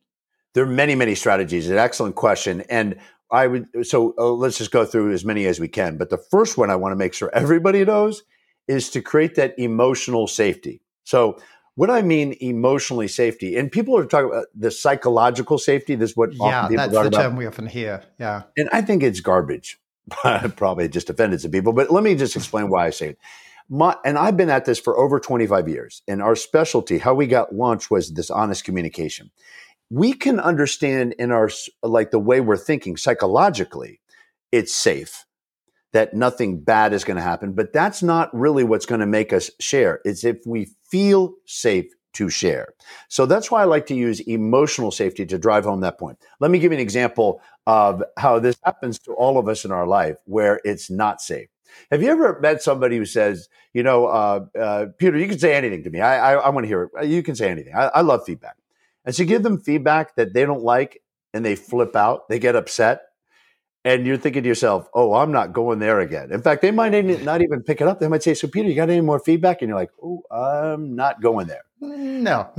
There 0.55 0.65
are 0.65 0.69
many, 0.69 0.95
many 0.95 1.15
strategies. 1.15 1.69
An 1.69 1.79
excellent 1.79 2.17
question. 2.17 2.63
And 2.63 2.97
I 3.31 3.47
would, 3.47 3.69
so 3.83 4.15
uh, 4.19 4.33
let's 4.33 4.59
just 4.59 4.73
go 4.73 4.85
through 4.85 5.13
as 5.13 5.25
many 5.25 5.47
as 5.47 5.61
we 5.61 5.69
can. 5.69 5.97
But 5.97 6.11
the 6.11 6.19
first 6.19 6.59
one 6.59 6.71
I 6.71 6.77
want 6.77 6.93
to 6.93 6.97
make 6.97 7.15
sure 7.15 7.31
everybody 7.33 7.85
knows 7.85 8.23
is 8.67 8.91
to 8.91 9.03
create 9.03 9.37
that 9.37 9.59
emotional 9.59 10.27
safety. 10.27 10.83
So, 11.05 11.39
what 11.77 11.89
I 11.89 12.03
mean 12.03 12.37
emotionally 12.41 13.09
safety, 13.09 13.57
and 13.57 13.71
people 13.71 13.97
are 13.97 14.05
talking 14.05 14.31
about 14.31 14.47
the 14.55 14.71
psychological 14.71 15.57
safety. 15.57 15.95
This 15.95 16.11
is 16.11 16.17
what 16.17 16.31
yeah, 16.35 16.69
that's 16.69 16.93
the 16.93 17.01
about. 17.01 17.13
term 17.13 17.37
we 17.37 17.47
often 17.47 17.67
hear. 17.67 18.03
Yeah, 18.19 18.43
and 18.57 18.69
I 18.73 18.83
think 18.83 19.03
it's 19.03 19.21
garbage. 19.21 19.81
Probably 20.57 20.89
just 20.89 21.09
offended 21.09 21.41
some 21.41 21.53
people, 21.53 21.73
but 21.73 21.91
let 21.91 22.05
me 22.05 22.15
just 22.17 22.37
explain 22.37 22.69
why 22.69 22.87
I 22.87 22.91
say 22.91 23.11
it. 23.11 23.19
My, 23.73 23.97
and 24.05 24.19
I've 24.19 24.37
been 24.37 24.51
at 24.51 24.65
this 24.65 24.81
for 24.81 24.99
over 24.99 25.21
25 25.21 25.69
years. 25.69 26.03
And 26.09 26.21
our 26.21 26.35
specialty, 26.35 26.99
how 26.99 27.15
we 27.15 27.29
got 27.29 27.55
launched, 27.55 27.89
was 27.89 28.11
this 28.11 28.29
honest 28.29 28.65
communication 28.65 29.31
we 29.91 30.13
can 30.13 30.41
understand 30.41 31.15
in 31.19 31.33
our 31.33 31.51
like 31.83 32.11
the 32.11 32.19
way 32.19 32.41
we're 32.41 32.57
thinking 32.57 32.97
psychologically 32.97 34.01
it's 34.53 34.75
safe 34.75 35.27
that 35.93 36.15
nothing 36.15 36.61
bad 36.61 36.93
is 36.93 37.05
going 37.05 37.17
to 37.17 37.23
happen 37.23 37.53
but 37.53 37.73
that's 37.73 38.03
not 38.03 38.35
really 38.35 38.65
what's 38.65 38.87
going 38.87 39.01
to 39.01 39.07
make 39.07 39.33
us 39.33 39.51
share 39.61 40.01
it's 40.05 40.25
if 40.25 40.39
we 40.47 40.69
feel 40.91 41.35
safe 41.47 41.87
to 42.13 42.29
share 42.31 42.75
so 43.09 43.27
that's 43.27 43.51
why 43.51 43.63
i 43.63 43.65
like 43.65 43.87
to 43.87 43.95
use 43.95 44.21
emotional 44.21 44.91
safety 44.91 45.27
to 45.27 45.39
drive 45.39 45.65
home 45.65 45.81
that 45.81 45.99
point 45.99 46.19
let 46.41 46.51
me 46.51 46.59
give 46.59 46.73
you 46.73 46.79
an 46.79 46.83
example 46.83 47.41
of 47.67 48.03
how 48.19 48.39
this 48.39 48.57
happens 48.65 48.99
to 48.99 49.13
all 49.15 49.39
of 49.39 49.49
us 49.49 49.65
in 49.65 49.73
our 49.73 49.87
life 49.87 50.17
where 50.27 50.61
it's 50.65 50.91
not 50.91 51.21
safe 51.21 51.49
have 51.91 52.03
you 52.03 52.11
ever 52.11 52.41
met 52.41 52.63
somebody 52.63 52.97
who 52.99 53.05
says, 53.07 53.49
you 53.75 53.83
know, 53.85 54.07
uh, 54.07 54.47
uh, 54.59 54.87
Peter, 54.99 55.19
you 55.19 55.29
can 55.29 55.39
say 55.39 55.55
anything 55.55 55.85
to 55.85 55.91
me. 55.91 56.01
I, 56.01 56.35
I, 56.35 56.37
I 56.37 56.51
want 56.51 56.65
to 56.65 56.69
hear 56.69 56.91
it. 56.95 57.07
You 57.09 57.23
can 57.23 57.37
say 57.37 57.51
anything. 57.51 57.75
I, 57.77 57.87
I 57.89 58.03
love 58.03 58.25
feedback. 58.27 58.57
And 59.05 59.15
so 59.15 59.23
you 59.23 59.29
give 59.29 59.43
them 59.43 59.61
feedback 59.61 60.17
that 60.17 60.35
they 60.35 60.45
don't 60.45 60.63
like 60.63 61.03
and 61.33 61.45
they 61.45 61.57
flip 61.57 61.97
out, 61.97 62.29
they 62.29 62.39
get 62.39 62.57
upset. 62.57 63.03
And 63.83 64.07
you're 64.07 64.19
thinking 64.19 64.43
to 64.43 64.49
yourself, 64.49 64.91
oh, 64.93 65.15
I'm 65.15 65.33
not 65.33 65.55
going 65.55 65.79
there 65.79 66.01
again. 66.01 66.33
In 66.33 66.43
fact, 66.43 66.61
they 66.61 66.71
might 66.71 66.91
not 67.23 67.41
even 67.41 67.63
pick 67.63 67.81
it 67.81 67.89
up. 67.89 67.99
They 67.99 68.09
might 68.09 68.23
say, 68.23 68.35
so 68.35 68.47
Peter, 68.47 68.69
you 68.69 68.75
got 68.75 68.91
any 68.91 69.01
more 69.01 69.19
feedback? 69.19 69.63
And 69.63 69.71
you're 69.71 69.79
like, 69.79 69.93
oh, 70.03 70.23
I'm 70.31 70.97
not 70.97 71.23
going 71.23 71.47
there. 71.47 71.63
Mm, 71.83 72.21
no. 72.21 72.51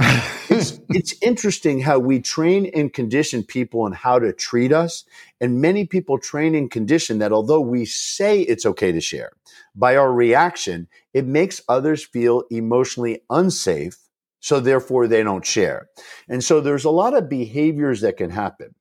it's, 0.50 0.80
it's 0.90 1.14
interesting 1.22 1.80
how 1.80 2.00
we 2.00 2.22
train 2.22 2.72
and 2.74 2.92
condition 2.92 3.44
people 3.44 3.82
on 3.82 3.92
how 3.92 4.18
to 4.18 4.34
treat 4.34 4.74
us. 4.74 5.06
And 5.40 5.62
many 5.62 5.86
people 5.86 6.18
train 6.18 6.56
and 6.56 6.72
condition 6.72 7.20
that 7.20 7.32
although 7.32 7.62
we 7.62 7.86
say 7.86 8.42
it's 8.42 8.66
okay 8.66 8.92
to 8.92 9.00
share, 9.00 9.32
by 9.76 9.96
our 9.96 10.12
reaction, 10.12 10.88
it 11.14 11.28
makes 11.28 11.62
others 11.70 12.04
feel 12.04 12.46
emotionally 12.50 13.22
unsafe 13.30 13.98
so 14.42 14.60
therefore 14.60 15.08
they 15.08 15.24
don't 15.24 15.46
share. 15.46 15.88
And 16.28 16.44
so 16.44 16.60
there's 16.60 16.84
a 16.84 16.90
lot 16.90 17.16
of 17.16 17.30
behaviors 17.30 18.02
that 18.02 18.18
can 18.18 18.32
happen. 18.32 18.76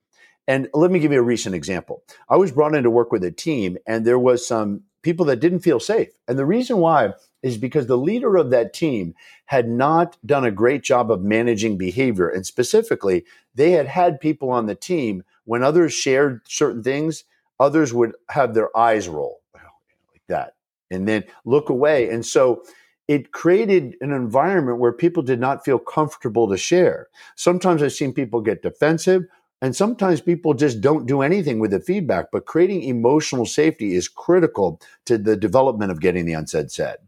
And 0.48 0.68
let 0.74 0.90
me 0.90 0.98
give 0.98 1.12
you 1.12 1.20
a 1.20 1.22
recent 1.22 1.54
example. 1.54 2.02
I 2.28 2.36
was 2.36 2.50
brought 2.50 2.74
in 2.74 2.82
to 2.82 2.90
work 2.90 3.12
with 3.12 3.22
a 3.22 3.30
team 3.30 3.78
and 3.86 4.04
there 4.04 4.18
was 4.18 4.44
some 4.44 4.82
people 5.02 5.24
that 5.26 5.40
didn't 5.40 5.60
feel 5.60 5.78
safe. 5.78 6.08
And 6.26 6.38
the 6.38 6.44
reason 6.44 6.78
why 6.78 7.12
is 7.42 7.56
because 7.56 7.86
the 7.86 7.96
leader 7.96 8.36
of 8.36 8.50
that 8.50 8.72
team 8.74 9.14
had 9.46 9.68
not 9.68 10.16
done 10.26 10.44
a 10.44 10.50
great 10.50 10.82
job 10.82 11.10
of 11.10 11.22
managing 11.22 11.78
behavior. 11.78 12.28
And 12.28 12.44
specifically, 12.44 13.24
they 13.54 13.70
had 13.70 13.86
had 13.86 14.20
people 14.20 14.50
on 14.50 14.66
the 14.66 14.74
team 14.74 15.22
when 15.44 15.62
others 15.62 15.92
shared 15.92 16.42
certain 16.46 16.82
things, 16.82 17.24
others 17.58 17.94
would 17.94 18.12
have 18.30 18.54
their 18.54 18.76
eyes 18.76 19.08
roll 19.08 19.40
like 19.54 20.22
that 20.28 20.54
and 20.90 21.06
then 21.06 21.24
look 21.44 21.68
away. 21.68 22.10
And 22.10 22.24
so 22.24 22.62
it 23.10 23.32
created 23.32 23.96
an 24.02 24.12
environment 24.12 24.78
where 24.78 24.92
people 24.92 25.20
did 25.20 25.40
not 25.40 25.64
feel 25.64 25.80
comfortable 25.80 26.48
to 26.48 26.56
share. 26.56 27.08
Sometimes 27.34 27.82
I've 27.82 27.92
seen 27.92 28.12
people 28.12 28.40
get 28.40 28.62
defensive, 28.62 29.24
and 29.60 29.74
sometimes 29.74 30.20
people 30.20 30.54
just 30.54 30.80
don't 30.80 31.06
do 31.06 31.20
anything 31.20 31.58
with 31.58 31.72
the 31.72 31.80
feedback. 31.80 32.26
But 32.30 32.46
creating 32.46 32.84
emotional 32.84 33.46
safety 33.46 33.96
is 33.96 34.06
critical 34.06 34.80
to 35.06 35.18
the 35.18 35.36
development 35.36 35.90
of 35.90 36.00
getting 36.00 36.24
the 36.24 36.34
unsaid 36.34 36.70
said. 36.70 36.98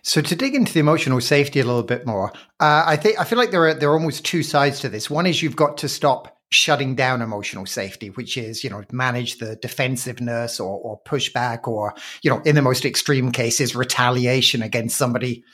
So 0.00 0.22
to 0.22 0.34
dig 0.34 0.54
into 0.54 0.72
the 0.72 0.80
emotional 0.80 1.20
safety 1.20 1.60
a 1.60 1.64
little 1.64 1.82
bit 1.82 2.06
more, 2.06 2.32
uh, 2.58 2.84
I 2.86 2.96
think 2.96 3.20
I 3.20 3.24
feel 3.24 3.38
like 3.38 3.50
there 3.50 3.66
are 3.68 3.74
there 3.74 3.90
are 3.90 3.98
almost 3.98 4.24
two 4.24 4.42
sides 4.42 4.80
to 4.80 4.88
this. 4.88 5.10
One 5.10 5.26
is 5.26 5.42
you've 5.42 5.56
got 5.56 5.76
to 5.78 5.90
stop 5.90 6.38
shutting 6.52 6.94
down 6.94 7.22
emotional 7.22 7.66
safety, 7.66 8.08
which 8.10 8.36
is, 8.36 8.62
you 8.62 8.70
know, 8.70 8.84
manage 8.92 9.38
the 9.38 9.56
defensiveness 9.56 10.60
or, 10.60 10.78
or 10.78 11.00
pushback 11.02 11.66
or, 11.66 11.94
you 12.22 12.30
know, 12.30 12.40
in 12.42 12.54
the 12.54 12.62
most 12.62 12.84
extreme 12.84 13.32
cases, 13.32 13.74
retaliation 13.74 14.62
against 14.62 14.96
somebody, 14.96 15.44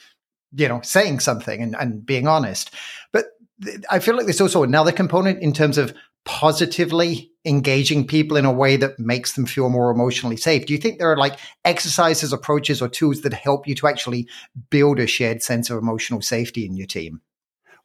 you 0.52 0.69
know, 0.69 0.81
saying 0.83 1.21
something 1.21 1.62
and, 1.62 1.76
and 1.76 2.05
being 2.05 2.26
honest. 2.26 2.73
But 3.12 3.26
th- 3.64 3.81
I 3.90 4.00
feel 4.00 4.17
like 4.17 4.26
there's 4.26 4.40
also 4.40 4.62
another 4.62 4.93
component 4.93 5.43
in 5.43 5.52
terms 5.52 5.78
of 5.78 5.95
positively 6.25 7.31
engaging 7.45 8.07
people 8.07 8.37
in 8.37 8.45
a 8.45 8.52
way 8.52 8.76
that 8.76 8.99
makes 8.99 9.33
them 9.33 9.47
feel 9.47 9.71
more 9.71 9.90
emotionally 9.90 10.37
safe. 10.37 10.67
Do 10.67 10.75
you 10.75 10.78
think 10.78 10.99
there 10.99 11.11
are 11.11 11.17
like 11.17 11.38
exercises, 11.64 12.33
approaches, 12.33 12.83
or 12.83 12.88
tools 12.88 13.23
that 13.23 13.33
help 13.33 13.67
you 13.67 13.75
to 13.76 13.87
actually 13.87 14.28
build 14.69 14.99
a 14.99 15.07
shared 15.07 15.43
sense 15.43 15.71
of 15.71 15.78
emotional 15.78 16.21
safety 16.21 16.67
in 16.67 16.76
your 16.76 16.87
team? 16.87 17.23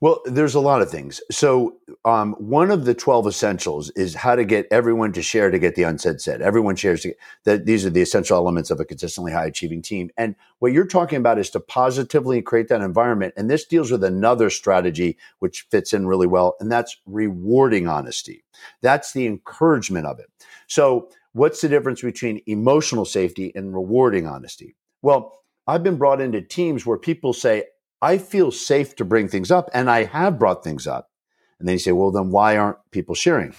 Well, 0.01 0.21
there's 0.25 0.55
a 0.55 0.59
lot 0.59 0.81
of 0.81 0.91
things. 0.91 1.21
So, 1.31 1.77
um, 2.03 2.33
one 2.33 2.71
of 2.71 2.83
the 2.85 2.93
12 2.93 3.27
essentials 3.27 3.89
is 3.91 4.15
how 4.15 4.35
to 4.35 4.43
get 4.43 4.67
everyone 4.69 5.13
to 5.13 5.21
share 5.21 5.49
to 5.49 5.59
get 5.59 5.75
the 5.75 5.83
unsaid 5.83 6.19
said. 6.19 6.41
Everyone 6.41 6.75
shares 6.75 7.05
that 7.45 7.65
these 7.65 7.85
are 7.85 7.89
the 7.89 8.01
essential 8.01 8.35
elements 8.35 8.69
of 8.69 8.79
a 8.79 8.85
consistently 8.85 9.31
high 9.31 9.45
achieving 9.45 9.81
team. 9.81 10.09
And 10.17 10.35
what 10.59 10.73
you're 10.73 10.85
talking 10.85 11.17
about 11.17 11.39
is 11.39 11.49
to 11.51 11.59
positively 11.59 12.41
create 12.41 12.67
that 12.67 12.81
environment. 12.81 13.33
And 13.37 13.49
this 13.49 13.65
deals 13.65 13.91
with 13.91 14.03
another 14.03 14.49
strategy 14.49 15.17
which 15.39 15.67
fits 15.71 15.93
in 15.93 16.05
really 16.05 16.27
well, 16.27 16.55
and 16.59 16.71
that's 16.71 16.97
rewarding 17.05 17.87
honesty. 17.87 18.43
That's 18.81 19.13
the 19.13 19.25
encouragement 19.25 20.05
of 20.05 20.19
it. 20.19 20.29
So, 20.67 21.09
what's 21.31 21.61
the 21.61 21.69
difference 21.69 22.01
between 22.01 22.41
emotional 22.45 23.05
safety 23.05 23.53
and 23.55 23.73
rewarding 23.73 24.27
honesty? 24.27 24.75
Well, 25.01 25.39
I've 25.65 25.83
been 25.83 25.97
brought 25.97 26.19
into 26.19 26.41
teams 26.41 26.85
where 26.85 26.97
people 26.97 27.31
say, 27.31 27.65
I 28.03 28.17
feel 28.17 28.51
safe 28.51 28.97
to 28.97 29.05
bring 29.05 29.29
things 29.29 29.49
up, 29.49 29.69
and 29.73 29.89
I 29.89 30.03
have 30.03 30.37
brought 30.37 30.61
things 30.61 30.85
up. 30.85 31.09
And 31.57 31.69
then 31.69 31.75
you 31.75 31.79
say, 31.79 31.93
well, 31.93 32.11
then 32.11 32.31
why 32.31 32.57
aren't 32.57 32.77
people 32.91 33.15
sharing? 33.15 33.55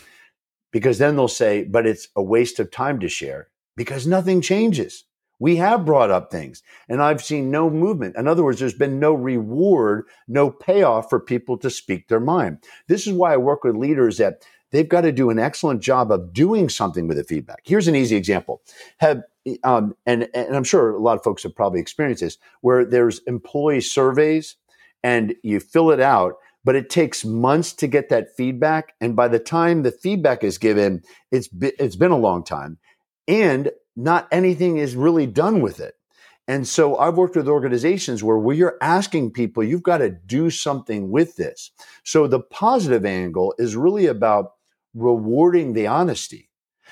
Because 0.70 0.98
then 0.98 1.16
they'll 1.16 1.28
say, 1.28 1.64
but 1.64 1.86
it's 1.86 2.08
a 2.14 2.22
waste 2.22 2.60
of 2.60 2.70
time 2.70 3.00
to 3.00 3.08
share 3.08 3.48
because 3.74 4.06
nothing 4.06 4.42
changes. 4.42 5.04
We 5.38 5.56
have 5.56 5.86
brought 5.86 6.10
up 6.10 6.30
things 6.30 6.62
and 6.88 7.02
I've 7.02 7.22
seen 7.22 7.50
no 7.50 7.70
movement. 7.70 8.16
In 8.16 8.28
other 8.28 8.44
words, 8.44 8.60
there's 8.60 8.74
been 8.74 9.00
no 9.00 9.14
reward, 9.14 10.04
no 10.28 10.50
payoff 10.50 11.08
for 11.08 11.18
people 11.18 11.56
to 11.58 11.70
speak 11.70 12.08
their 12.08 12.20
mind. 12.20 12.58
This 12.88 13.06
is 13.06 13.14
why 13.14 13.32
I 13.32 13.38
work 13.38 13.64
with 13.64 13.76
leaders 13.76 14.18
that 14.18 14.44
they've 14.70 14.88
got 14.88 15.02
to 15.02 15.12
do 15.12 15.30
an 15.30 15.38
excellent 15.38 15.80
job 15.80 16.12
of 16.12 16.32
doing 16.32 16.68
something 16.68 17.08
with 17.08 17.16
the 17.16 17.24
feedback. 17.24 17.60
Here's 17.64 17.88
an 17.88 17.96
easy 17.96 18.16
example. 18.16 18.62
Have 18.98 19.22
um, 19.62 19.94
and, 20.06 20.28
and 20.34 20.56
I'm 20.56 20.64
sure 20.64 20.90
a 20.90 21.00
lot 21.00 21.16
of 21.16 21.24
folks 21.24 21.42
have 21.42 21.54
probably 21.54 21.80
experienced 21.80 22.22
this, 22.22 22.38
where 22.60 22.84
there's 22.84 23.20
employee 23.26 23.80
surveys 23.80 24.56
and 25.02 25.34
you 25.42 25.60
fill 25.60 25.90
it 25.90 26.00
out, 26.00 26.34
but 26.64 26.74
it 26.74 26.88
takes 26.88 27.24
months 27.24 27.72
to 27.74 27.86
get 27.86 28.08
that 28.08 28.34
feedback. 28.36 28.94
And 29.00 29.14
by 29.14 29.28
the 29.28 29.38
time 29.38 29.82
the 29.82 29.92
feedback 29.92 30.42
is 30.42 30.58
given, 30.58 31.02
it's 31.30 31.48
be, 31.48 31.72
it's 31.78 31.96
been 31.96 32.10
a 32.10 32.16
long 32.16 32.42
time, 32.42 32.78
and 33.28 33.70
not 33.96 34.28
anything 34.32 34.78
is 34.78 34.96
really 34.96 35.26
done 35.26 35.60
with 35.60 35.78
it. 35.80 35.94
And 36.46 36.68
so 36.68 36.98
I've 36.98 37.16
worked 37.16 37.36
with 37.36 37.48
organizations 37.48 38.22
where 38.22 38.38
we're 38.38 38.76
asking 38.82 39.32
people, 39.32 39.62
you've 39.62 39.82
got 39.82 39.98
to 39.98 40.10
do 40.10 40.50
something 40.50 41.10
with 41.10 41.36
this. 41.36 41.70
So 42.02 42.26
the 42.26 42.40
positive 42.40 43.06
angle 43.06 43.54
is 43.58 43.76
really 43.76 44.06
about 44.06 44.52
rewarding 44.94 45.72
the 45.72 45.86
honesty. 45.86 46.50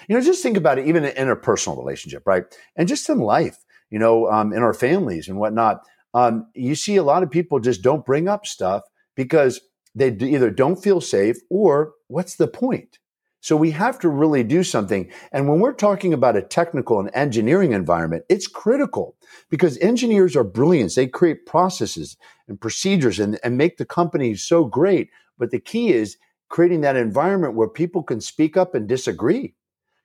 You 0.08 0.16
know, 0.16 0.22
just 0.22 0.42
think 0.42 0.56
about 0.56 0.78
it, 0.78 0.86
even 0.86 1.04
in 1.04 1.28
a 1.28 1.36
personal 1.36 1.78
relationship, 1.78 2.22
right? 2.26 2.44
And 2.76 2.88
just 2.88 3.08
in 3.08 3.18
life, 3.18 3.58
you 3.90 3.98
know, 3.98 4.28
um, 4.30 4.52
in 4.52 4.62
our 4.62 4.74
families 4.74 5.28
and 5.28 5.38
whatnot. 5.38 5.82
Um, 6.14 6.48
you 6.54 6.74
see 6.74 6.96
a 6.96 7.02
lot 7.02 7.22
of 7.22 7.30
people 7.30 7.58
just 7.60 7.82
don't 7.82 8.04
bring 8.04 8.28
up 8.28 8.46
stuff 8.46 8.82
because 9.16 9.60
they 9.94 10.08
either 10.08 10.50
don't 10.50 10.82
feel 10.82 11.00
safe 11.00 11.36
or 11.50 11.92
what's 12.08 12.36
the 12.36 12.48
point? 12.48 12.98
So 13.40 13.56
we 13.56 13.72
have 13.72 13.98
to 14.00 14.08
really 14.08 14.44
do 14.44 14.62
something. 14.62 15.10
And 15.32 15.48
when 15.48 15.58
we're 15.58 15.72
talking 15.72 16.14
about 16.14 16.36
a 16.36 16.42
technical 16.42 17.00
and 17.00 17.10
engineering 17.12 17.72
environment, 17.72 18.24
it's 18.28 18.46
critical 18.46 19.16
because 19.50 19.76
engineers 19.78 20.36
are 20.36 20.44
brilliant. 20.44 20.94
They 20.94 21.08
create 21.08 21.44
processes 21.44 22.16
and 22.46 22.60
procedures 22.60 23.18
and, 23.18 23.40
and 23.42 23.58
make 23.58 23.78
the 23.78 23.84
company 23.84 24.36
so 24.36 24.64
great. 24.64 25.10
But 25.38 25.50
the 25.50 25.58
key 25.58 25.92
is 25.92 26.18
creating 26.50 26.82
that 26.82 26.94
environment 26.94 27.54
where 27.54 27.68
people 27.68 28.04
can 28.04 28.20
speak 28.20 28.56
up 28.56 28.76
and 28.76 28.88
disagree 28.88 29.54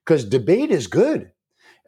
because 0.08 0.24
debate 0.24 0.72
is 0.72 0.88
good. 0.88 1.32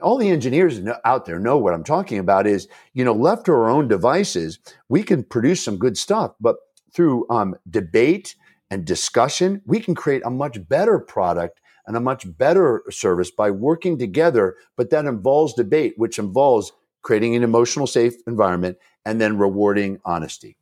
All 0.01 0.17
the 0.17 0.29
engineers 0.29 0.81
out 1.05 1.25
there 1.25 1.39
know 1.39 1.57
what 1.57 1.73
I'm 1.73 1.85
talking 1.85 2.19
about 2.19 2.47
is, 2.47 2.67
you 2.93 3.05
know, 3.05 3.13
left 3.13 3.45
to 3.45 3.53
our 3.53 3.69
own 3.69 3.87
devices, 3.87 4.59
we 4.89 5.03
can 5.03 5.23
produce 5.23 5.63
some 5.63 5.77
good 5.77 5.97
stuff, 5.97 6.33
but 6.39 6.57
through 6.93 7.25
um, 7.29 7.55
debate 7.69 8.35
and 8.69 8.85
discussion, 8.85 9.61
we 9.65 9.79
can 9.79 9.95
create 9.95 10.21
a 10.25 10.29
much 10.29 10.67
better 10.67 10.99
product 10.99 11.61
and 11.87 11.95
a 11.95 12.01
much 12.01 12.25
better 12.37 12.83
service 12.89 13.31
by 13.31 13.51
working 13.51 13.97
together. 13.97 14.55
But 14.75 14.89
that 14.89 15.05
involves 15.05 15.53
debate, 15.53 15.93
which 15.97 16.19
involves 16.19 16.71
creating 17.01 17.35
an 17.35 17.43
emotional 17.43 17.87
safe 17.87 18.15
environment 18.27 18.77
and 19.05 19.19
then 19.19 19.37
rewarding 19.37 19.99
honesty. 20.03 20.57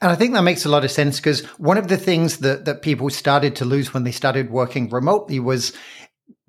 And 0.00 0.10
I 0.10 0.14
think 0.14 0.34
that 0.34 0.42
makes 0.42 0.64
a 0.64 0.68
lot 0.68 0.84
of 0.84 0.90
sense 0.90 1.18
because 1.18 1.44
one 1.58 1.76
of 1.76 1.88
the 1.88 1.96
things 1.96 2.38
that, 2.38 2.64
that 2.64 2.82
people 2.82 3.10
started 3.10 3.56
to 3.56 3.64
lose 3.64 3.92
when 3.92 4.04
they 4.04 4.12
started 4.12 4.50
working 4.50 4.88
remotely 4.88 5.40
was 5.40 5.72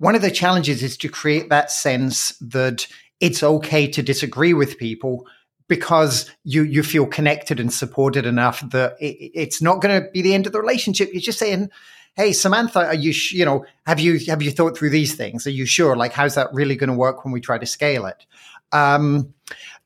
one 0.00 0.14
of 0.14 0.22
the 0.22 0.30
challenges 0.30 0.82
is 0.82 0.96
to 0.96 1.08
create 1.08 1.50
that 1.50 1.70
sense 1.70 2.30
that 2.40 2.86
it's 3.20 3.42
okay 3.42 3.86
to 3.86 4.02
disagree 4.02 4.54
with 4.54 4.78
people 4.78 5.26
because 5.68 6.28
you 6.42 6.62
you 6.62 6.82
feel 6.82 7.06
connected 7.06 7.60
and 7.60 7.72
supported 7.72 8.24
enough 8.24 8.68
that 8.70 8.96
it, 8.98 9.30
it's 9.34 9.60
not 9.60 9.82
going 9.82 10.02
to 10.02 10.10
be 10.10 10.22
the 10.22 10.34
end 10.34 10.46
of 10.46 10.52
the 10.52 10.58
relationship. 10.58 11.10
You're 11.12 11.20
just 11.20 11.38
saying, 11.38 11.68
"Hey, 12.16 12.32
Samantha, 12.32 12.86
are 12.86 12.94
you 12.94 13.12
sh- 13.12 13.34
you 13.34 13.44
know 13.44 13.66
have 13.86 14.00
you 14.00 14.18
have 14.26 14.42
you 14.42 14.50
thought 14.50 14.76
through 14.76 14.90
these 14.90 15.14
things? 15.14 15.46
Are 15.46 15.50
you 15.50 15.66
sure? 15.66 15.94
Like, 15.96 16.14
how's 16.14 16.34
that 16.34 16.48
really 16.54 16.76
going 16.76 16.90
to 16.90 16.96
work 16.96 17.24
when 17.24 17.32
we 17.32 17.40
try 17.42 17.58
to 17.58 17.66
scale 17.66 18.06
it?" 18.06 18.24
Um, 18.72 19.34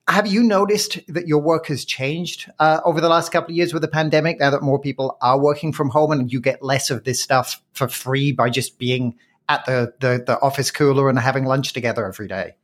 have 0.06 0.28
you 0.28 0.44
noticed 0.44 1.00
that 1.09 1.26
your 1.26 1.40
work 1.40 1.66
has 1.66 1.85
changed 1.85 2.49
uh, 2.61 2.80
over 2.85 3.00
the 3.00 3.09
last 3.09 3.33
couple 3.33 3.50
of 3.50 3.56
years 3.56 3.73
with 3.73 3.83
the 3.83 3.88
pandemic? 3.88 4.38
Now 4.38 4.50
that 4.50 4.62
more 4.62 4.78
people 4.78 5.16
are 5.21 5.40
working 5.40 5.73
from 5.73 5.90
home 5.90 6.12
and 6.12 6.33
you 6.33 6.40
get 6.40 6.62
less 6.62 6.90
of 6.90 7.02
this 7.02 7.21
stuff 7.21 7.61
for 7.73 7.88
free 7.88 8.30
by 8.30 8.49
just 8.49 8.78
being 8.78 9.16
at 9.48 9.64
the, 9.66 9.94
the, 10.00 10.22
the 10.26 10.40
office 10.40 10.70
cooler 10.70 11.08
and 11.08 11.18
having 11.18 11.44
lunch 11.44 11.72
together 11.72 12.06
every 12.06 12.28
day. 12.28 12.54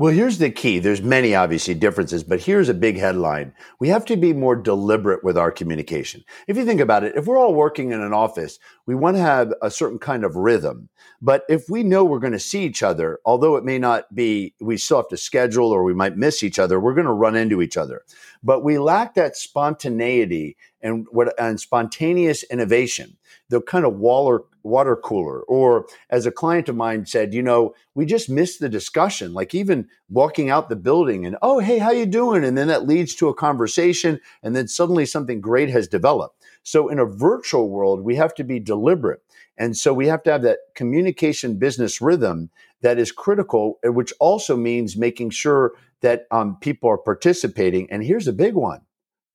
Well, 0.00 0.14
here's 0.14 0.38
the 0.38 0.48
key. 0.50 0.78
There's 0.78 1.02
many 1.02 1.34
obviously 1.34 1.74
differences, 1.74 2.24
but 2.24 2.40
here's 2.40 2.70
a 2.70 2.74
big 2.74 2.96
headline. 2.96 3.52
We 3.80 3.88
have 3.88 4.06
to 4.06 4.16
be 4.16 4.32
more 4.32 4.56
deliberate 4.56 5.22
with 5.22 5.36
our 5.36 5.50
communication. 5.50 6.24
If 6.46 6.56
you 6.56 6.64
think 6.64 6.80
about 6.80 7.04
it, 7.04 7.16
if 7.16 7.26
we're 7.26 7.36
all 7.36 7.52
working 7.52 7.92
in 7.92 8.00
an 8.00 8.14
office, 8.14 8.58
we 8.86 8.94
want 8.94 9.18
to 9.18 9.22
have 9.22 9.52
a 9.60 9.70
certain 9.70 9.98
kind 9.98 10.24
of 10.24 10.36
rhythm. 10.36 10.88
But 11.20 11.44
if 11.50 11.68
we 11.68 11.82
know 11.82 12.02
we're 12.02 12.18
going 12.18 12.32
to 12.32 12.38
see 12.38 12.64
each 12.64 12.82
other, 12.82 13.18
although 13.26 13.56
it 13.56 13.64
may 13.64 13.78
not 13.78 14.14
be, 14.14 14.54
we 14.58 14.78
still 14.78 14.96
have 14.96 15.08
to 15.08 15.18
schedule 15.18 15.70
or 15.70 15.84
we 15.84 15.92
might 15.92 16.16
miss 16.16 16.42
each 16.42 16.58
other, 16.58 16.80
we're 16.80 16.94
going 16.94 17.06
to 17.06 17.12
run 17.12 17.36
into 17.36 17.60
each 17.60 17.76
other. 17.76 18.02
But 18.42 18.64
we 18.64 18.78
lack 18.78 19.14
that 19.14 19.36
spontaneity 19.36 20.56
and 20.80 21.06
what 21.10 21.38
and 21.38 21.60
spontaneous 21.60 22.42
innovation, 22.44 23.18
the 23.48 23.60
kind 23.60 23.84
of 23.84 23.96
water 23.96 24.44
water 24.62 24.96
cooler. 24.96 25.42
Or 25.42 25.86
as 26.08 26.26
a 26.26 26.30
client 26.30 26.68
of 26.68 26.76
mine 26.76 27.06
said, 27.06 27.34
you 27.34 27.42
know, 27.42 27.74
we 27.94 28.06
just 28.06 28.30
missed 28.30 28.60
the 28.60 28.68
discussion. 28.68 29.34
Like 29.34 29.54
even 29.54 29.88
walking 30.08 30.48
out 30.50 30.68
the 30.68 30.76
building 30.76 31.26
and 31.26 31.36
oh 31.42 31.58
hey, 31.58 31.78
how 31.78 31.90
you 31.90 32.06
doing? 32.06 32.44
And 32.44 32.56
then 32.56 32.68
that 32.68 32.86
leads 32.86 33.14
to 33.16 33.28
a 33.28 33.34
conversation, 33.34 34.20
and 34.42 34.56
then 34.56 34.68
suddenly 34.68 35.04
something 35.04 35.40
great 35.40 35.68
has 35.70 35.86
developed. 35.86 36.42
So 36.62 36.88
in 36.88 36.98
a 36.98 37.06
virtual 37.06 37.68
world, 37.68 38.02
we 38.02 38.16
have 38.16 38.34
to 38.34 38.44
be 38.44 38.60
deliberate. 38.60 39.22
And 39.56 39.76
so 39.76 39.92
we 39.92 40.06
have 40.06 40.22
to 40.22 40.32
have 40.32 40.42
that 40.42 40.58
communication 40.74 41.58
business 41.58 42.00
rhythm 42.00 42.50
that 42.80 42.98
is 42.98 43.12
critical, 43.12 43.78
which 43.84 44.12
also 44.18 44.56
means 44.56 44.96
making 44.96 45.30
sure 45.30 45.72
that 46.02 46.26
um, 46.30 46.56
people 46.60 46.90
are 46.90 46.98
participating. 46.98 47.90
And 47.90 48.02
here's 48.02 48.28
a 48.28 48.32
big 48.32 48.54
one 48.54 48.82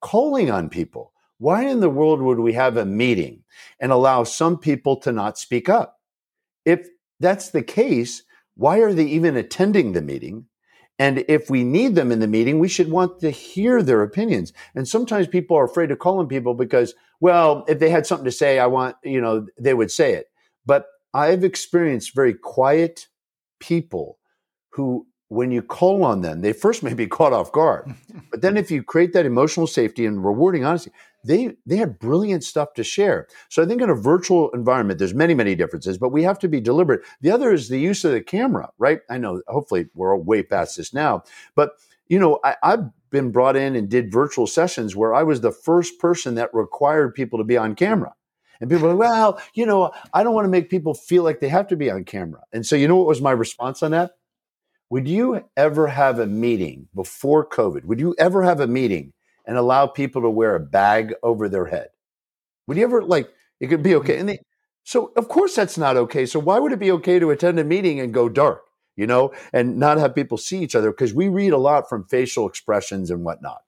calling 0.01 0.51
on 0.51 0.69
people. 0.69 1.11
Why 1.37 1.65
in 1.65 1.79
the 1.79 1.89
world 1.89 2.21
would 2.21 2.39
we 2.39 2.53
have 2.53 2.77
a 2.77 2.85
meeting 2.85 3.43
and 3.79 3.91
allow 3.91 4.23
some 4.23 4.57
people 4.57 4.95
to 4.97 5.11
not 5.11 5.37
speak 5.37 5.67
up? 5.67 5.99
If 6.63 6.87
that's 7.19 7.49
the 7.49 7.63
case, 7.63 8.23
why 8.55 8.79
are 8.79 8.93
they 8.93 9.05
even 9.05 9.35
attending 9.35 9.91
the 9.91 10.01
meeting? 10.01 10.45
And 10.97 11.25
if 11.27 11.49
we 11.49 11.63
need 11.63 11.95
them 11.95 12.11
in 12.11 12.19
the 12.19 12.27
meeting, 12.27 12.59
we 12.59 12.69
should 12.69 12.89
want 12.89 13.19
to 13.19 13.29
hear 13.29 13.83
their 13.83 14.01
opinions. 14.01 14.53
And 14.75 14.87
sometimes 14.87 15.27
people 15.27 15.57
are 15.57 15.65
afraid 15.65 15.87
to 15.89 15.97
call 15.97 16.19
on 16.19 16.27
people 16.27 16.53
because, 16.53 16.93
well, 17.19 17.65
if 17.67 17.79
they 17.79 17.89
had 17.89 18.05
something 18.05 18.25
to 18.25 18.31
say, 18.31 18.59
I 18.59 18.67
want, 18.67 18.95
you 19.03 19.19
know, 19.19 19.45
they 19.59 19.73
would 19.73 19.91
say 19.91 20.13
it. 20.13 20.27
But 20.65 20.85
I've 21.13 21.43
experienced 21.43 22.15
very 22.15 22.33
quiet 22.33 23.07
people 23.59 24.19
who 24.69 25.05
when 25.29 25.51
you 25.51 25.61
call 25.61 26.03
on 26.03 26.21
them, 26.21 26.41
they 26.41 26.53
first 26.53 26.83
may 26.83 26.93
be 26.93 27.07
caught 27.17 27.33
off 27.33 27.51
guard. 27.51 27.93
but 28.31 28.41
then 28.41 28.57
if 28.57 28.71
you 28.71 28.83
create 28.83 29.13
that 29.13 29.25
emotional 29.25 29.67
safety 29.67 30.05
and 30.05 30.23
rewarding 30.23 30.65
honesty, 30.65 30.91
they 31.23 31.55
they 31.65 31.77
have 31.77 31.99
brilliant 31.99 32.43
stuff 32.43 32.73
to 32.75 32.83
share. 32.83 33.27
So 33.49 33.63
I 33.63 33.65
think 33.65 33.81
in 33.81 33.89
a 33.89 33.95
virtual 33.95 34.51
environment, 34.51 34.99
there's 34.99 35.13
many, 35.13 35.33
many 35.33 35.55
differences, 35.55 35.97
but 35.97 36.11
we 36.11 36.23
have 36.23 36.37
to 36.39 36.47
be 36.47 36.61
deliberate. 36.61 37.01
The 37.21 37.31
other 37.31 37.51
is 37.51 37.69
the 37.69 37.79
use 37.79 38.05
of 38.05 38.11
the 38.11 38.21
camera, 38.21 38.69
right? 38.77 38.99
I 39.09 39.17
know 39.17 39.41
hopefully 39.47 39.87
we're 39.95 40.15
way 40.15 40.43
past 40.43 40.77
this 40.77 40.93
now, 40.93 41.23
but 41.55 41.71
you 42.07 42.19
know, 42.19 42.39
I, 42.43 42.55
I've 42.61 42.91
been 43.09 43.31
brought 43.31 43.55
in 43.55 43.75
and 43.75 43.89
did 43.89 44.11
virtual 44.11 44.45
sessions 44.45 44.95
where 44.95 45.15
I 45.15 45.23
was 45.23 45.41
the 45.41 45.51
first 45.51 45.99
person 45.99 46.35
that 46.35 46.53
required 46.53 47.15
people 47.15 47.39
to 47.39 47.43
be 47.43 47.57
on 47.57 47.73
camera. 47.73 48.13
And 48.61 48.69
people 48.69 48.87
are 48.87 48.93
like, 48.93 49.09
well, 49.09 49.41
you 49.53 49.65
know, 49.65 49.91
I 50.13 50.23
don't 50.23 50.33
want 50.33 50.45
to 50.45 50.49
make 50.49 50.69
people 50.69 50.93
feel 50.93 51.23
like 51.23 51.39
they 51.39 51.49
have 51.49 51.67
to 51.69 51.75
be 51.75 51.89
on 51.89 52.05
camera. 52.05 52.41
And 52.53 52.65
so, 52.65 52.75
you 52.75 52.87
know 52.87 52.95
what 52.95 53.07
was 53.07 53.21
my 53.21 53.31
response 53.31 53.83
on 53.83 53.91
that? 53.91 54.11
Would 54.91 55.07
you 55.07 55.43
ever 55.57 55.87
have 55.87 56.19
a 56.19 56.27
meeting 56.27 56.87
before 56.93 57.47
COVID? 57.47 57.85
Would 57.85 57.99
you 57.99 58.15
ever 58.19 58.43
have 58.43 58.59
a 58.59 58.67
meeting 58.67 59.13
and 59.45 59.57
allow 59.57 59.87
people 59.87 60.21
to 60.21 60.29
wear 60.29 60.55
a 60.55 60.59
bag 60.59 61.15
over 61.23 61.49
their 61.49 61.65
head? 61.65 61.87
Would 62.67 62.77
you 62.77 62.83
ever 62.83 63.01
like 63.01 63.29
it 63.59 63.67
could 63.67 63.81
be 63.81 63.91
mm-hmm. 63.91 63.99
okay? 63.99 64.19
And 64.19 64.29
they, 64.29 64.39
so 64.83 65.11
of 65.17 65.27
course 65.27 65.55
that's 65.55 65.77
not 65.77 65.97
okay. 65.97 66.27
So 66.27 66.39
why 66.39 66.59
would 66.59 66.71
it 66.71 66.79
be 66.79 66.91
okay 66.91 67.17
to 67.17 67.31
attend 67.31 67.59
a 67.59 67.63
meeting 67.63 67.99
and 67.99 68.13
go 68.13 68.29
dark, 68.29 68.61
you 68.95 69.07
know, 69.07 69.33
and 69.51 69.77
not 69.77 69.97
have 69.97 70.13
people 70.13 70.37
see 70.37 70.59
each 70.59 70.75
other? 70.75 70.91
Because 70.91 71.15
we 71.15 71.29
read 71.29 71.53
a 71.53 71.57
lot 71.57 71.89
from 71.89 72.05
facial 72.05 72.47
expressions 72.47 73.09
and 73.09 73.23
whatnot. 73.23 73.61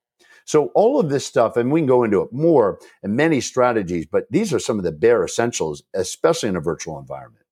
So 0.45 0.67
all 0.75 0.99
of 0.99 1.09
this 1.09 1.25
stuff, 1.25 1.57
and 1.57 1.71
we 1.71 1.79
can 1.79 1.87
go 1.87 2.03
into 2.03 2.21
it 2.21 2.31
more 2.31 2.79
and 3.01 3.15
many 3.15 3.41
strategies, 3.41 4.05
but 4.05 4.27
these 4.29 4.53
are 4.53 4.59
some 4.59 4.77
of 4.77 4.85
the 4.85 4.91
bare 4.91 5.25
essentials, 5.25 5.81
especially 5.95 6.49
in 6.49 6.55
a 6.55 6.61
virtual 6.61 6.99
environment. 6.99 7.46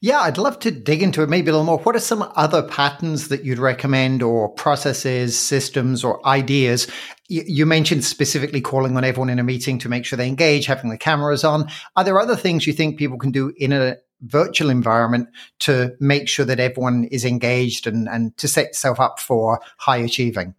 Yeah, 0.00 0.20
I'd 0.20 0.38
love 0.38 0.58
to 0.60 0.72
dig 0.72 1.02
into 1.02 1.22
it 1.22 1.28
maybe 1.28 1.48
a 1.48 1.52
little 1.52 1.64
more. 1.64 1.78
What 1.78 1.94
are 1.94 2.00
some 2.00 2.28
other 2.34 2.62
patterns 2.62 3.28
that 3.28 3.44
you'd 3.44 3.60
recommend, 3.60 4.22
or 4.22 4.48
processes, 4.48 5.38
systems, 5.38 6.02
or 6.02 6.26
ideas? 6.26 6.88
You 7.28 7.66
mentioned 7.66 8.04
specifically 8.04 8.60
calling 8.60 8.96
on 8.96 9.04
everyone 9.04 9.30
in 9.30 9.38
a 9.38 9.44
meeting 9.44 9.78
to 9.78 9.88
make 9.88 10.04
sure 10.04 10.16
they 10.16 10.26
engage, 10.26 10.66
having 10.66 10.90
the 10.90 10.98
cameras 10.98 11.44
on. 11.44 11.68
Are 11.94 12.04
there 12.04 12.20
other 12.20 12.36
things 12.36 12.66
you 12.66 12.72
think 12.72 12.98
people 12.98 13.16
can 13.16 13.30
do 13.30 13.52
in 13.56 13.72
a 13.72 13.96
virtual 14.22 14.70
environment 14.70 15.28
to 15.60 15.96
make 16.00 16.28
sure 16.28 16.44
that 16.46 16.60
everyone 16.60 17.04
is 17.04 17.24
engaged 17.24 17.86
and, 17.86 18.08
and 18.08 18.36
to 18.38 18.48
set 18.48 18.68
yourself 18.68 18.98
up 18.98 19.20
for 19.20 19.60
high 19.78 19.98
achieving? 19.98 20.54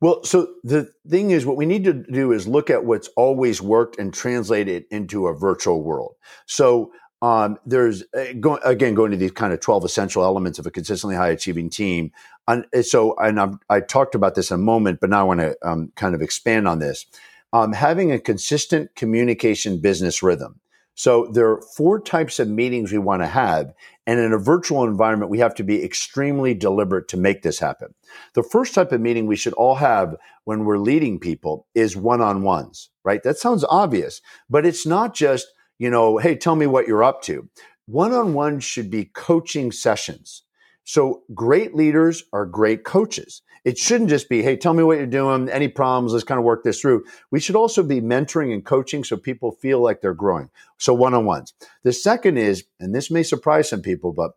Well, 0.00 0.22
so 0.22 0.54
the 0.62 0.92
thing 1.08 1.30
is, 1.30 1.46
what 1.46 1.56
we 1.56 1.66
need 1.66 1.84
to 1.84 1.92
do 1.94 2.32
is 2.32 2.46
look 2.46 2.68
at 2.70 2.84
what's 2.84 3.08
always 3.16 3.62
worked 3.62 3.98
and 3.98 4.12
translate 4.12 4.68
it 4.68 4.86
into 4.90 5.26
a 5.26 5.34
virtual 5.34 5.82
world. 5.82 6.14
So 6.46 6.92
um, 7.24 7.58
there's 7.64 8.02
uh, 8.14 8.58
again 8.64 8.92
going 8.92 9.10
to 9.10 9.16
these 9.16 9.30
kind 9.30 9.54
of 9.54 9.60
12 9.60 9.84
essential 9.84 10.22
elements 10.22 10.58
of 10.58 10.66
a 10.66 10.70
consistently 10.70 11.16
high 11.16 11.30
achieving 11.30 11.70
team. 11.70 12.12
And 12.46 12.66
uh, 12.76 12.82
so, 12.82 13.16
and 13.16 13.40
I've, 13.40 13.56
i 13.70 13.80
talked 13.80 14.14
about 14.14 14.34
this 14.34 14.50
in 14.50 14.56
a 14.56 14.62
moment, 14.62 15.00
but 15.00 15.08
now 15.08 15.20
I 15.20 15.22
want 15.22 15.40
to 15.40 15.56
um, 15.62 15.90
kind 15.96 16.14
of 16.14 16.20
expand 16.20 16.68
on 16.68 16.80
this. 16.80 17.06
Um, 17.54 17.72
having 17.72 18.12
a 18.12 18.18
consistent 18.18 18.94
communication 18.94 19.80
business 19.80 20.22
rhythm. 20.22 20.60
So 20.96 21.26
there 21.32 21.48
are 21.48 21.62
four 21.62 21.98
types 21.98 22.38
of 22.38 22.48
meetings 22.48 22.92
we 22.92 22.98
want 22.98 23.22
to 23.22 23.26
have. 23.26 23.72
And 24.06 24.20
in 24.20 24.34
a 24.34 24.38
virtual 24.38 24.84
environment, 24.84 25.30
we 25.30 25.38
have 25.38 25.54
to 25.54 25.64
be 25.64 25.82
extremely 25.82 26.52
deliberate 26.52 27.08
to 27.08 27.16
make 27.16 27.40
this 27.40 27.58
happen. 27.58 27.94
The 28.34 28.42
first 28.42 28.74
type 28.74 28.92
of 28.92 29.00
meeting 29.00 29.26
we 29.26 29.34
should 29.34 29.54
all 29.54 29.76
have 29.76 30.16
when 30.44 30.66
we're 30.66 30.76
leading 30.76 31.18
people 31.18 31.66
is 31.74 31.96
one 31.96 32.20
on 32.20 32.42
ones, 32.42 32.90
right? 33.02 33.22
That 33.22 33.38
sounds 33.38 33.64
obvious, 33.64 34.20
but 34.50 34.66
it's 34.66 34.84
not 34.84 35.14
just, 35.14 35.53
you 35.78 35.90
know, 35.90 36.18
hey, 36.18 36.36
tell 36.36 36.56
me 36.56 36.66
what 36.66 36.86
you're 36.86 37.04
up 37.04 37.22
to. 37.22 37.48
One 37.86 38.12
on 38.12 38.34
one 38.34 38.60
should 38.60 38.90
be 38.90 39.06
coaching 39.06 39.72
sessions. 39.72 40.42
So 40.84 41.22
great 41.34 41.74
leaders 41.74 42.24
are 42.32 42.46
great 42.46 42.84
coaches. 42.84 43.42
It 43.64 43.78
shouldn't 43.78 44.10
just 44.10 44.28
be, 44.28 44.42
hey, 44.42 44.56
tell 44.56 44.74
me 44.74 44.82
what 44.82 44.98
you're 44.98 45.06
doing, 45.06 45.48
any 45.48 45.68
problems, 45.68 46.12
let's 46.12 46.24
kind 46.24 46.38
of 46.38 46.44
work 46.44 46.64
this 46.64 46.80
through. 46.80 47.04
We 47.30 47.40
should 47.40 47.56
also 47.56 47.82
be 47.82 48.02
mentoring 48.02 48.52
and 48.52 48.64
coaching 48.64 49.04
so 49.04 49.16
people 49.16 49.52
feel 49.52 49.80
like 49.80 50.02
they're 50.02 50.12
growing. 50.12 50.50
So 50.76 50.92
one 50.92 51.14
on 51.14 51.24
ones. 51.24 51.54
The 51.82 51.92
second 51.92 52.36
is, 52.36 52.64
and 52.78 52.94
this 52.94 53.10
may 53.10 53.22
surprise 53.22 53.70
some 53.70 53.80
people, 53.80 54.12
but 54.12 54.32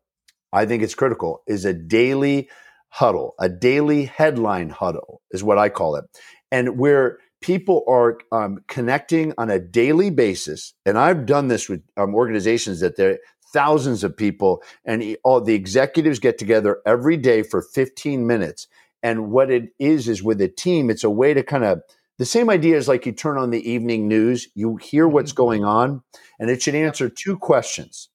I 0.53 0.65
think 0.65 0.81
it's 0.81 0.95
critical, 0.95 1.43
is 1.45 1.65
a 1.65 1.73
daily 1.73 2.49
huddle, 2.87 3.35
a 3.37 3.49
daily 3.49 4.05
headline 4.05 4.69
huddle 4.69 5.21
is 5.31 5.43
what 5.43 5.57
I 5.57 5.67
call 5.67 5.97
it. 5.97 6.05
And 6.49 6.77
where 6.79 7.19
people 7.41 7.83
are 7.87 8.17
um, 8.31 8.59
connecting 8.67 9.33
on 9.37 9.49
a 9.49 9.59
daily 9.59 10.09
basis. 10.09 10.73
And 10.85 10.97
I've 10.97 11.25
done 11.25 11.47
this 11.47 11.69
with 11.69 11.83
um, 11.95 12.15
organizations 12.15 12.79
that 12.79 12.95
they're 12.95 13.19
thousands 13.53 14.03
of 14.03 14.15
people 14.15 14.61
and 14.85 15.15
all 15.23 15.41
the 15.41 15.53
executives 15.53 16.19
get 16.19 16.37
together 16.37 16.81
every 16.85 17.17
day 17.17 17.43
for 17.43 17.61
15 17.61 18.27
minutes. 18.27 18.67
And 19.01 19.31
what 19.31 19.49
it 19.51 19.69
is, 19.79 20.07
is 20.07 20.23
with 20.23 20.41
a 20.41 20.47
team, 20.47 20.89
it's 20.89 21.03
a 21.03 21.09
way 21.09 21.33
to 21.33 21.43
kind 21.43 21.63
of, 21.63 21.81
the 22.17 22.25
same 22.25 22.49
idea 22.49 22.77
is 22.77 22.87
like 22.87 23.05
you 23.05 23.11
turn 23.11 23.37
on 23.37 23.51
the 23.51 23.69
evening 23.69 24.07
news, 24.07 24.47
you 24.55 24.77
hear 24.77 25.07
what's 25.07 25.31
mm-hmm. 25.31 25.43
going 25.43 25.63
on, 25.63 26.01
and 26.39 26.49
it 26.49 26.61
should 26.61 26.75
answer 26.75 27.09
two 27.09 27.37
questions. 27.37 28.09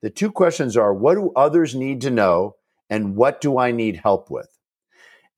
The 0.00 0.10
two 0.10 0.32
questions 0.32 0.76
are 0.76 0.92
what 0.92 1.14
do 1.14 1.32
others 1.36 1.74
need 1.74 2.00
to 2.02 2.10
know? 2.10 2.56
And 2.90 3.16
what 3.16 3.40
do 3.40 3.58
I 3.58 3.70
need 3.70 3.96
help 3.96 4.30
with? 4.30 4.48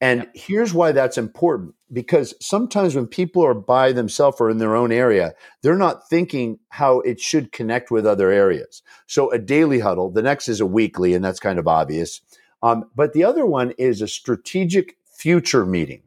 And 0.01 0.29
here's 0.35 0.75
why 0.75 0.93
that's 0.93 1.19
important 1.19 1.75
because 1.95 2.35
sometimes 2.41 2.95
when 2.95 3.07
people 3.07 3.45
are 3.45 3.55
by 3.55 3.93
themselves 3.93 4.41
or 4.41 4.51
in 4.51 4.59
their 4.59 4.75
own 4.75 4.93
area, 4.93 5.35
they're 5.63 5.77
not 5.77 6.09
thinking 6.09 6.59
how 6.71 7.01
it 7.01 7.21
should 7.21 7.53
connect 7.53 7.91
with 7.91 8.07
other 8.07 8.31
areas. 8.31 8.83
So 9.07 9.31
a 9.31 9.39
daily 9.39 9.79
huddle, 9.79 10.11
the 10.11 10.23
next 10.23 10.49
is 10.49 10.61
a 10.61 10.67
weekly, 10.67 11.15
and 11.15 11.25
that's 11.25 11.41
kind 11.41 11.59
of 11.59 11.69
obvious. 11.69 12.21
Um, 12.63 12.85
but 12.97 13.13
the 13.13 13.25
other 13.25 13.47
one 13.47 13.71
is 13.79 14.03
a 14.03 14.09
strategic 14.09 14.97
future 15.05 15.65
meeting. 15.65 16.03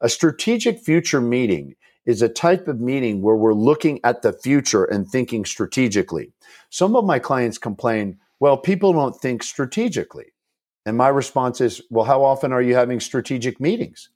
A 0.00 0.08
strategic 0.08 0.78
future 0.80 1.20
meeting 1.20 1.76
is 2.06 2.22
a 2.22 2.28
type 2.28 2.68
of 2.68 2.80
meeting 2.80 3.20
where 3.20 3.36
we're 3.36 3.52
looking 3.52 4.00
at 4.04 4.22
the 4.22 4.32
future 4.32 4.84
and 4.84 5.06
thinking 5.06 5.44
strategically. 5.44 6.32
Some 6.70 6.96
of 6.96 7.04
my 7.04 7.18
clients 7.18 7.58
complain, 7.58 8.18
well, 8.40 8.56
people 8.56 8.92
don't 8.92 9.16
think 9.16 9.42
strategically. 9.42 10.32
And 10.86 10.96
my 10.96 11.08
response 11.08 11.60
is, 11.60 11.82
well, 11.90 12.04
how 12.04 12.22
often 12.22 12.52
are 12.52 12.62
you 12.62 12.76
having 12.76 13.00
strategic 13.00 13.60
meetings? 13.60 14.08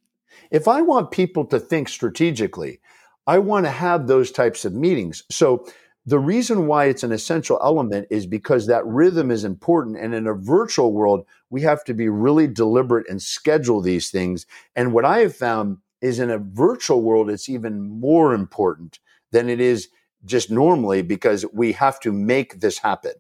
If 0.51 0.69
I 0.69 0.83
want 0.83 1.11
people 1.11 1.45
to 1.47 1.59
think 1.59 1.89
strategically, 1.89 2.81
I 3.27 3.39
want 3.39 3.67
to 3.67 3.71
have 3.71 4.07
those 4.07 4.31
types 4.31 4.65
of 4.65 4.75
meetings. 4.75 5.23
So 5.31 5.67
the 6.07 6.19
reason 6.19 6.67
why 6.67 6.87
it's 6.87 7.03
an 7.03 7.13
essential 7.13 7.59
element 7.63 8.07
is 8.11 8.27
because 8.27 8.67
that 8.67 8.87
rhythm 8.87 9.31
is 9.31 9.45
important. 9.45 9.99
And 9.99 10.15
in 10.15 10.27
a 10.27 10.35
virtual 10.35 10.93
world, 10.93 11.27
we 11.51 11.61
have 11.63 11.85
to 11.85 11.95
be 11.95 12.09
really 12.09 12.47
deliberate 12.47 13.09
and 13.09 13.23
schedule 13.23 13.81
these 13.81 14.11
things. 14.11 14.47
And 14.75 14.93
what 14.93 15.05
I 15.05 15.19
have 15.19 15.37
found 15.37 15.79
is 16.01 16.19
in 16.19 16.31
a 16.31 16.39
virtual 16.39 17.03
world, 17.03 17.31
it's 17.31 17.49
even 17.49 17.83
more 17.83 18.33
important 18.33 18.99
than 19.31 19.49
it 19.49 19.61
is 19.61 19.89
just 20.25 20.51
normally 20.51 21.03
because 21.03 21.45
we 21.53 21.73
have 21.73 22.01
to 22.01 22.13
make 22.13 22.61
this 22.61 22.79
happen. 22.79 23.13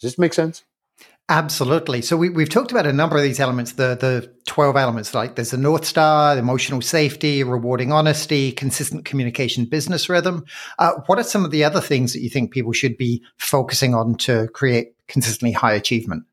Does 0.00 0.12
this 0.12 0.18
make 0.18 0.34
sense? 0.34 0.64
Absolutely. 1.30 2.02
So 2.02 2.18
we, 2.18 2.28
we've 2.28 2.50
talked 2.50 2.70
about 2.70 2.86
a 2.86 2.92
number 2.92 3.16
of 3.16 3.22
these 3.22 3.40
elements, 3.40 3.72
the 3.72 3.96
the 3.96 4.30
12 4.46 4.76
elements, 4.76 5.14
like 5.14 5.36
there's 5.36 5.52
the 5.52 5.56
North 5.56 5.86
Star, 5.86 6.36
emotional 6.36 6.82
safety, 6.82 7.42
rewarding 7.42 7.92
honesty, 7.92 8.52
consistent 8.52 9.06
communication, 9.06 9.64
business 9.64 10.10
rhythm. 10.10 10.44
Uh, 10.78 10.92
what 11.06 11.18
are 11.18 11.24
some 11.24 11.42
of 11.42 11.50
the 11.50 11.64
other 11.64 11.80
things 11.80 12.12
that 12.12 12.20
you 12.20 12.28
think 12.28 12.52
people 12.52 12.72
should 12.72 12.98
be 12.98 13.22
focusing 13.38 13.94
on 13.94 14.16
to 14.16 14.48
create 14.48 14.94
consistently 15.08 15.52
high 15.52 15.72
achievement? 15.72 16.24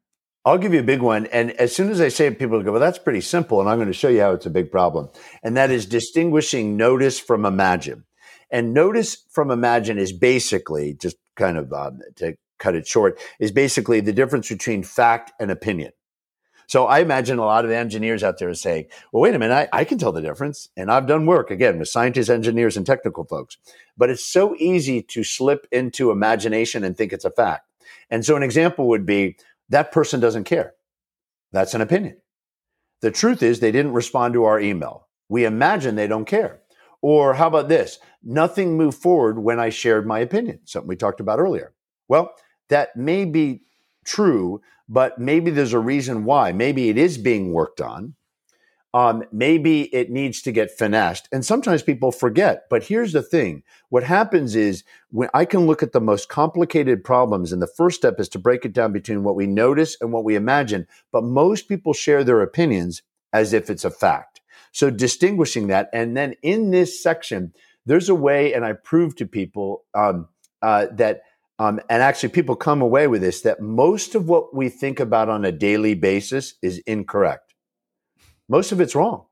I'll 0.43 0.57
give 0.57 0.73
you 0.73 0.81
a 0.81 0.83
big 0.83 1.01
one. 1.01 1.27
And 1.27 1.51
as 1.51 1.73
soon 1.73 1.89
as 1.89 2.01
I 2.01 2.09
say 2.09 2.27
it, 2.27 2.39
people 2.39 2.61
go, 2.61 2.71
well, 2.71 2.81
that's 2.81 2.97
pretty 2.97 3.21
simple. 3.21 3.61
And 3.61 3.69
I'm 3.69 3.77
going 3.77 3.87
to 3.87 3.93
show 3.93 4.09
you 4.09 4.21
how 4.21 4.31
it's 4.31 4.45
a 4.45 4.49
big 4.49 4.71
problem. 4.71 5.07
And 5.43 5.55
that 5.55 5.71
is 5.71 5.85
distinguishing 5.85 6.75
notice 6.75 7.19
from 7.19 7.45
imagine. 7.45 8.03
And 8.49 8.73
notice 8.73 9.23
from 9.29 9.51
imagine 9.51 9.97
is 9.97 10.11
basically 10.11 10.95
just 10.95 11.15
kind 11.37 11.57
of 11.57 11.71
um, 11.71 11.99
to 12.17 12.35
cut 12.61 12.75
it 12.75 12.87
short, 12.87 13.19
is 13.39 13.51
basically 13.51 13.99
the 13.99 14.13
difference 14.13 14.47
between 14.47 14.83
fact 14.83 15.33
and 15.39 15.51
opinion. 15.51 15.91
So 16.67 16.85
I 16.85 16.99
imagine 16.99 17.37
a 17.37 17.43
lot 17.43 17.65
of 17.65 17.71
engineers 17.71 18.23
out 18.23 18.37
there 18.37 18.47
are 18.47 18.55
saying, 18.55 18.85
well, 19.11 19.23
wait 19.23 19.35
a 19.35 19.39
minute, 19.39 19.69
I, 19.73 19.79
I, 19.81 19.83
can 19.83 19.97
tell 19.97 20.13
the 20.13 20.21
difference. 20.21 20.69
And 20.77 20.89
I've 20.89 21.05
done 21.05 21.25
work 21.25 21.51
again 21.51 21.77
with 21.79 21.89
scientists, 21.89 22.29
engineers, 22.29 22.77
and 22.77 22.85
technical 22.85 23.25
folks. 23.25 23.57
But 23.97 24.09
it's 24.09 24.25
so 24.25 24.55
easy 24.57 25.01
to 25.01 25.21
slip 25.25 25.67
into 25.73 26.11
imagination 26.11 26.85
and 26.85 26.95
think 26.95 27.11
it's 27.11 27.25
a 27.25 27.29
fact. 27.29 27.67
And 28.09 28.23
so 28.23 28.37
an 28.37 28.43
example 28.43 28.87
would 28.87 29.05
be 29.05 29.35
that 29.67 29.91
person 29.91 30.21
doesn't 30.21 30.45
care. 30.45 30.73
That's 31.51 31.73
an 31.73 31.81
opinion. 31.81 32.21
The 33.01 33.11
truth 33.11 33.43
is 33.43 33.59
they 33.59 33.73
didn't 33.73 33.91
respond 33.91 34.33
to 34.35 34.45
our 34.45 34.59
email. 34.59 35.09
We 35.27 35.43
imagine 35.43 35.95
they 35.95 36.07
don't 36.07 36.23
care. 36.23 36.61
Or 37.01 37.33
how 37.33 37.47
about 37.47 37.67
this? 37.67 37.99
Nothing 38.23 38.77
moved 38.77 38.97
forward 38.97 39.39
when 39.39 39.59
I 39.59 39.71
shared 39.71 40.07
my 40.07 40.19
opinion, 40.19 40.59
something 40.63 40.87
we 40.87 40.95
talked 40.95 41.19
about 41.19 41.39
earlier. 41.39 41.73
Well, 42.07 42.33
that 42.69 42.95
may 42.95 43.25
be 43.25 43.61
true, 44.05 44.61
but 44.87 45.19
maybe 45.19 45.51
there's 45.51 45.73
a 45.73 45.79
reason 45.79 46.25
why. 46.25 46.51
Maybe 46.51 46.89
it 46.89 46.97
is 46.97 47.17
being 47.17 47.53
worked 47.53 47.81
on. 47.81 48.15
Um, 48.93 49.23
maybe 49.31 49.83
it 49.95 50.09
needs 50.09 50.41
to 50.41 50.51
get 50.51 50.69
finessed. 50.69 51.29
And 51.31 51.45
sometimes 51.45 51.81
people 51.81 52.11
forget. 52.11 52.65
But 52.69 52.83
here's 52.83 53.13
the 53.13 53.23
thing 53.23 53.63
what 53.89 54.03
happens 54.03 54.53
is 54.55 54.83
when 55.11 55.29
I 55.33 55.45
can 55.45 55.65
look 55.65 55.81
at 55.81 55.93
the 55.93 56.01
most 56.01 56.27
complicated 56.27 57.03
problems, 57.03 57.53
and 57.53 57.61
the 57.61 57.67
first 57.67 57.97
step 57.97 58.19
is 58.19 58.27
to 58.29 58.39
break 58.39 58.65
it 58.65 58.73
down 58.73 58.91
between 58.91 59.23
what 59.23 59.35
we 59.35 59.47
notice 59.47 59.95
and 60.01 60.11
what 60.11 60.25
we 60.25 60.35
imagine. 60.35 60.87
But 61.11 61.23
most 61.23 61.69
people 61.69 61.93
share 61.93 62.25
their 62.25 62.41
opinions 62.41 63.01
as 63.31 63.53
if 63.53 63.69
it's 63.69 63.85
a 63.85 63.91
fact. 63.91 64.41
So 64.73 64.89
distinguishing 64.89 65.67
that. 65.67 65.89
And 65.93 66.17
then 66.17 66.35
in 66.41 66.71
this 66.71 67.01
section, 67.01 67.53
there's 67.85 68.09
a 68.09 68.15
way, 68.15 68.53
and 68.53 68.65
I 68.65 68.73
prove 68.73 69.15
to 69.17 69.25
people 69.25 69.85
um, 69.93 70.27
uh, 70.61 70.87
that 70.93 71.23
um, 71.61 71.79
and 71.91 72.01
actually, 72.01 72.29
people 72.29 72.55
come 72.55 72.81
away 72.81 73.05
with 73.05 73.21
this 73.21 73.41
that 73.41 73.61
most 73.61 74.15
of 74.15 74.27
what 74.27 74.55
we 74.55 74.67
think 74.67 74.99
about 74.99 75.29
on 75.29 75.45
a 75.45 75.51
daily 75.51 75.93
basis 75.93 76.55
is 76.63 76.79
incorrect. 76.87 77.53
Most 78.49 78.71
of 78.71 78.81
it's 78.81 78.95
wrong. 78.95 79.27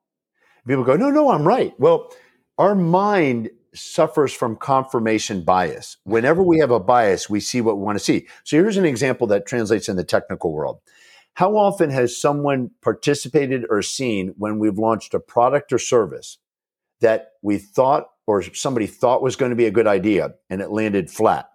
People 0.68 0.84
go, 0.84 0.96
no, 0.96 1.10
no, 1.10 1.32
I'm 1.32 1.48
right. 1.48 1.74
Well, 1.80 2.13
our 2.60 2.76
mind 2.76 3.50
suffers 3.74 4.32
from 4.32 4.58
confirmation 4.58 5.42
bias. 5.44 5.98
Whenever 6.04 6.44
we 6.44 6.60
have 6.60 6.70
a 6.70 6.80
bias, 6.80 7.32
we 7.32 7.39
see 7.39 7.62
what 7.62 7.78
we 7.78 7.84
want 7.84 7.98
to 7.98 8.04
see. 8.04 8.28
So 8.44 8.58
here's 8.58 8.78
an 8.78 8.86
example 8.86 9.26
that 9.26 9.48
translates 9.48 9.89
in 9.89 9.96
the 9.96 10.04
technical 10.04 10.54
world. 10.54 10.82
How 11.34 11.58
often 11.58 11.89
has 11.89 12.15
someone 12.15 12.70
participated 12.84 13.65
or 13.72 13.82
seen 13.82 14.36
when 14.38 14.60
we've 14.60 14.78
launched 14.78 15.15
a 15.15 15.20
product 15.20 15.74
or 15.74 15.80
service 15.80 16.38
that 17.02 17.32
we 17.42 17.58
thought 17.58 18.06
or 18.28 18.44
somebody 18.44 18.86
thought 18.86 19.24
was 19.24 19.36
going 19.36 19.50
to 19.50 19.56
be 19.56 19.65
a 19.65 19.72
good 19.72 19.88
idea 19.88 20.36
and 20.48 20.62
it 20.62 20.70
landed 20.70 21.10
flat? 21.10 21.50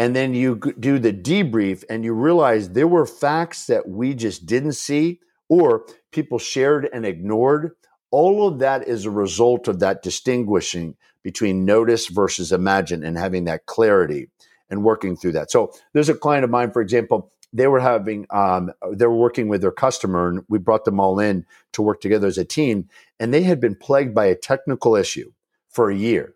And 0.00 0.16
then 0.16 0.32
you 0.32 0.58
do 0.80 0.98
the 0.98 1.12
debrief 1.12 1.84
and 1.90 2.06
you 2.06 2.14
realize 2.14 2.70
there 2.70 2.88
were 2.88 3.04
facts 3.04 3.66
that 3.66 3.86
we 3.86 4.14
just 4.14 4.46
didn't 4.46 4.72
see 4.72 5.20
or 5.50 5.84
people 6.10 6.38
shared 6.38 6.88
and 6.90 7.04
ignored 7.04 7.72
all 8.10 8.48
of 8.48 8.60
that 8.60 8.88
is 8.88 9.04
a 9.04 9.10
result 9.10 9.68
of 9.68 9.80
that 9.80 10.02
distinguishing 10.02 10.96
between 11.22 11.66
notice 11.66 12.06
versus 12.06 12.50
imagine 12.50 13.04
and 13.04 13.18
having 13.18 13.44
that 13.44 13.66
clarity 13.66 14.28
and 14.70 14.82
working 14.82 15.16
through 15.16 15.32
that. 15.32 15.50
So 15.50 15.70
there's 15.92 16.08
a 16.08 16.14
client 16.14 16.44
of 16.44 16.50
mine, 16.50 16.70
for 16.72 16.80
example, 16.80 17.30
they 17.52 17.66
were 17.66 17.80
having, 17.80 18.26
um, 18.30 18.72
they 18.92 19.06
were 19.06 19.14
working 19.14 19.48
with 19.48 19.60
their 19.60 19.70
customer 19.70 20.28
and 20.28 20.44
we 20.48 20.58
brought 20.58 20.86
them 20.86 20.98
all 20.98 21.20
in 21.20 21.44
to 21.72 21.82
work 21.82 22.00
together 22.00 22.26
as 22.26 22.38
a 22.38 22.44
team. 22.44 22.88
And 23.18 23.34
they 23.34 23.42
had 23.42 23.60
been 23.60 23.74
plagued 23.74 24.14
by 24.14 24.26
a 24.26 24.34
technical 24.34 24.96
issue 24.96 25.32
for 25.68 25.90
a 25.90 25.96
year. 25.96 26.34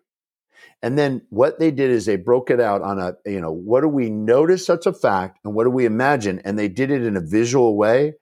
And 0.85 0.99
then 0.99 1.23
what 1.31 1.57
they 1.57 1.71
did 1.71 1.89
is 1.89 2.05
they 2.05 2.15
broke 2.15 2.51
it 2.51 2.59
out 2.59 2.83
on 2.83 2.99
a, 2.99 3.15
you 3.25 3.41
know, 3.41 3.51
what 3.51 3.81
do 3.81 3.87
we 3.87 4.11
notice 4.11 4.67
that's 4.67 4.85
a 4.85 4.93
fact 4.93 5.39
and 5.43 5.55
what 5.55 5.63
do 5.63 5.71
we 5.71 5.83
imagine? 5.83 6.43
And 6.45 6.59
they 6.59 6.67
did 6.67 6.91
it 6.91 7.01
in 7.01 7.17
a 7.17 7.21
visual 7.21 7.75
way. 7.75 8.13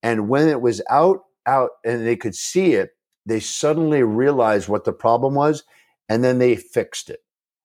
And 0.00 0.28
when 0.28 0.46
it 0.46 0.60
was 0.60 0.80
out, 0.88 1.24
out 1.44 1.70
and 1.84 2.06
they 2.06 2.14
could 2.14 2.36
see 2.36 2.74
it, 2.74 2.90
they 3.26 3.40
suddenly 3.40 4.04
realized 4.04 4.68
what 4.68 4.84
the 4.84 4.92
problem 4.92 5.34
was 5.34 5.64
and 6.08 6.22
then 6.22 6.38
they 6.38 6.54
fixed 6.54 7.10
it. 7.10 7.18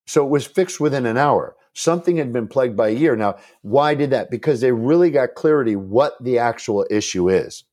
So 0.08 0.26
it 0.26 0.32
was 0.32 0.48
fixed 0.48 0.80
within 0.80 1.06
an 1.06 1.16
hour. 1.16 1.56
Something 1.76 2.18
had 2.18 2.34
been 2.34 2.48
plagued 2.48 2.76
by 2.76 2.88
a 2.88 2.94
year. 2.94 3.16
Now, 3.16 3.36
why 3.62 3.94
did 3.94 4.10
that? 4.10 4.32
Because 4.32 4.62
they 4.62 4.72
really 4.72 5.12
got 5.12 5.36
clarity 5.36 5.76
what 5.76 6.16
the 6.20 6.40
actual 6.40 6.88
issue 6.90 7.30
is. 7.30 7.66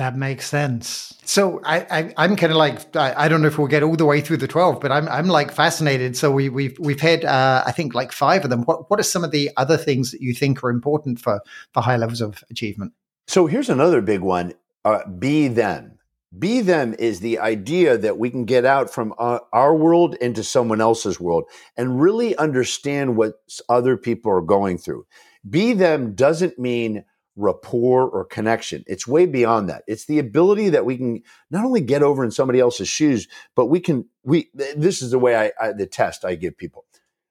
That 0.00 0.16
makes 0.16 0.48
sense. 0.48 1.12
So 1.26 1.60
I, 1.62 2.12
I 2.16 2.24
am 2.24 2.34
kind 2.34 2.50
of 2.50 2.56
like 2.56 2.96
I, 2.96 3.24
I, 3.24 3.28
don't 3.28 3.42
know 3.42 3.48
if 3.48 3.58
we'll 3.58 3.66
get 3.66 3.82
all 3.82 3.96
the 3.96 4.06
way 4.06 4.22
through 4.22 4.38
the 4.38 4.48
twelve, 4.48 4.80
but 4.80 4.90
I'm 4.90 5.06
I'm 5.10 5.26
like 5.26 5.52
fascinated. 5.52 6.16
So 6.16 6.30
we 6.30 6.48
we've 6.48 6.74
we've 6.78 7.02
had 7.02 7.22
uh, 7.22 7.64
I 7.66 7.72
think 7.72 7.94
like 7.94 8.10
five 8.10 8.42
of 8.42 8.48
them. 8.48 8.62
What 8.62 8.88
what 8.88 8.98
are 8.98 9.02
some 9.02 9.24
of 9.24 9.30
the 9.30 9.50
other 9.58 9.76
things 9.76 10.10
that 10.12 10.22
you 10.22 10.32
think 10.32 10.64
are 10.64 10.70
important 10.70 11.20
for 11.20 11.42
for 11.74 11.82
high 11.82 11.98
levels 11.98 12.22
of 12.22 12.42
achievement? 12.48 12.94
So 13.26 13.46
here's 13.46 13.68
another 13.68 14.00
big 14.00 14.22
one: 14.22 14.54
uh, 14.86 15.06
be 15.06 15.48
them. 15.48 15.98
Be 16.38 16.62
them 16.62 16.94
is 16.98 17.20
the 17.20 17.38
idea 17.38 17.98
that 17.98 18.16
we 18.16 18.30
can 18.30 18.46
get 18.46 18.64
out 18.64 18.88
from 18.88 19.12
our, 19.18 19.42
our 19.52 19.74
world 19.74 20.14
into 20.14 20.42
someone 20.42 20.80
else's 20.80 21.20
world 21.20 21.44
and 21.76 22.00
really 22.00 22.34
understand 22.38 23.18
what 23.18 23.34
other 23.68 23.98
people 23.98 24.32
are 24.32 24.40
going 24.40 24.78
through. 24.78 25.04
Be 25.46 25.74
them 25.74 26.14
doesn't 26.14 26.58
mean 26.58 27.04
rapport 27.36 28.08
or 28.08 28.24
connection. 28.24 28.84
It's 28.86 29.06
way 29.06 29.26
beyond 29.26 29.68
that. 29.68 29.84
It's 29.86 30.06
the 30.06 30.18
ability 30.18 30.70
that 30.70 30.84
we 30.84 30.96
can 30.96 31.22
not 31.50 31.64
only 31.64 31.80
get 31.80 32.02
over 32.02 32.24
in 32.24 32.30
somebody 32.30 32.60
else's 32.60 32.88
shoes, 32.88 33.28
but 33.54 33.66
we 33.66 33.80
can, 33.80 34.06
we, 34.24 34.50
this 34.54 35.00
is 35.02 35.10
the 35.10 35.18
way 35.18 35.36
I, 35.36 35.52
I 35.60 35.72
the 35.72 35.86
test 35.86 36.24
I 36.24 36.34
give 36.34 36.56
people. 36.56 36.84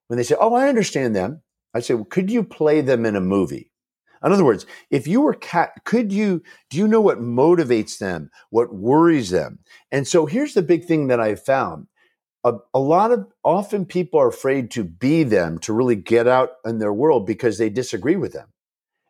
When 0.08 0.18
they 0.18 0.24
say, 0.24 0.36
Oh, 0.40 0.54
I 0.54 0.70
understand 0.70 1.16
them. 1.16 1.42
I 1.74 1.80
say, 1.82 1.94
well, 1.94 2.06
could 2.06 2.32
you 2.32 2.44
play 2.44 2.82
them 2.82 3.06
in 3.06 3.16
a 3.16 3.22
movie? 3.22 3.72
In 4.24 4.34
other 4.34 4.44
words, 4.44 4.66
if 4.90 5.08
you 5.08 5.22
were 5.22 5.34
cat, 5.34 5.72
could 5.86 6.12
you, 6.12 6.44
do 6.70 6.78
you 6.78 6.88
know 6.88 7.00
what 7.00 7.22
motivates 7.22 8.00
them? 8.00 8.30
What 8.50 8.74
worries 8.74 9.30
them? 9.30 9.60
And 9.92 10.08
so 10.08 10.26
here's 10.26 10.54
the 10.54 10.62
big 10.62 10.86
thing 10.86 11.08
that 11.08 11.22
I 11.22 11.36
found. 11.36 11.88
A, 12.44 12.56
a, 12.74 12.80
lot 12.80 13.12
of 13.12 13.28
often 13.44 13.86
people 13.86 14.20
are 14.20 14.28
afraid 14.28 14.72
to 14.72 14.84
be 14.84 15.24
them 15.24 15.58
to 15.60 15.74
really 15.74 15.96
get 15.96 16.28
out 16.28 16.52
in 16.66 16.80
their 16.80 16.94
world 16.94 17.26
because 17.26 17.58
they 17.58 17.70
disagree 17.70 18.16
with 18.16 18.34
them. 18.34 18.50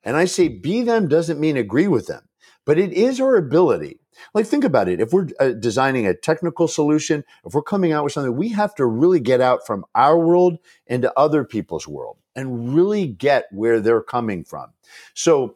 And 0.04 0.16
I 0.16 0.26
say 0.26 0.48
be 0.48 0.84
them 0.84 1.08
doesn't 1.08 1.40
mean 1.40 1.58
agree 1.58 1.88
with 1.88 2.08
them, 2.08 2.24
but 2.66 2.78
it 2.78 2.94
is 2.94 3.20
our 3.20 3.36
ability. 3.36 4.00
Like 4.34 4.46
think 4.46 4.64
about 4.64 4.90
it. 4.90 5.00
If 5.00 5.14
we're 5.14 5.30
uh, 5.40 5.50
designing 5.50 6.08
a 6.08 6.14
technical 6.14 6.68
solution, 6.68 7.24
if 7.46 7.54
we're 7.54 7.62
coming 7.62 7.92
out 7.92 8.04
with 8.04 8.14
something, 8.14 8.36
we 8.36 8.50
have 8.50 8.76
to 8.76 8.86
really 8.86 9.20
get 9.20 9.42
out 9.42 9.66
from 9.66 9.86
our 9.96 10.20
world 10.20 10.58
into 10.88 11.12
other 11.18 11.44
people's 11.44 11.88
world 11.88 12.18
and 12.36 12.76
really 12.76 13.08
get 13.08 13.46
where 13.52 13.80
they're 13.80 14.02
coming 14.02 14.44
from. 14.44 14.72
So 15.14 15.56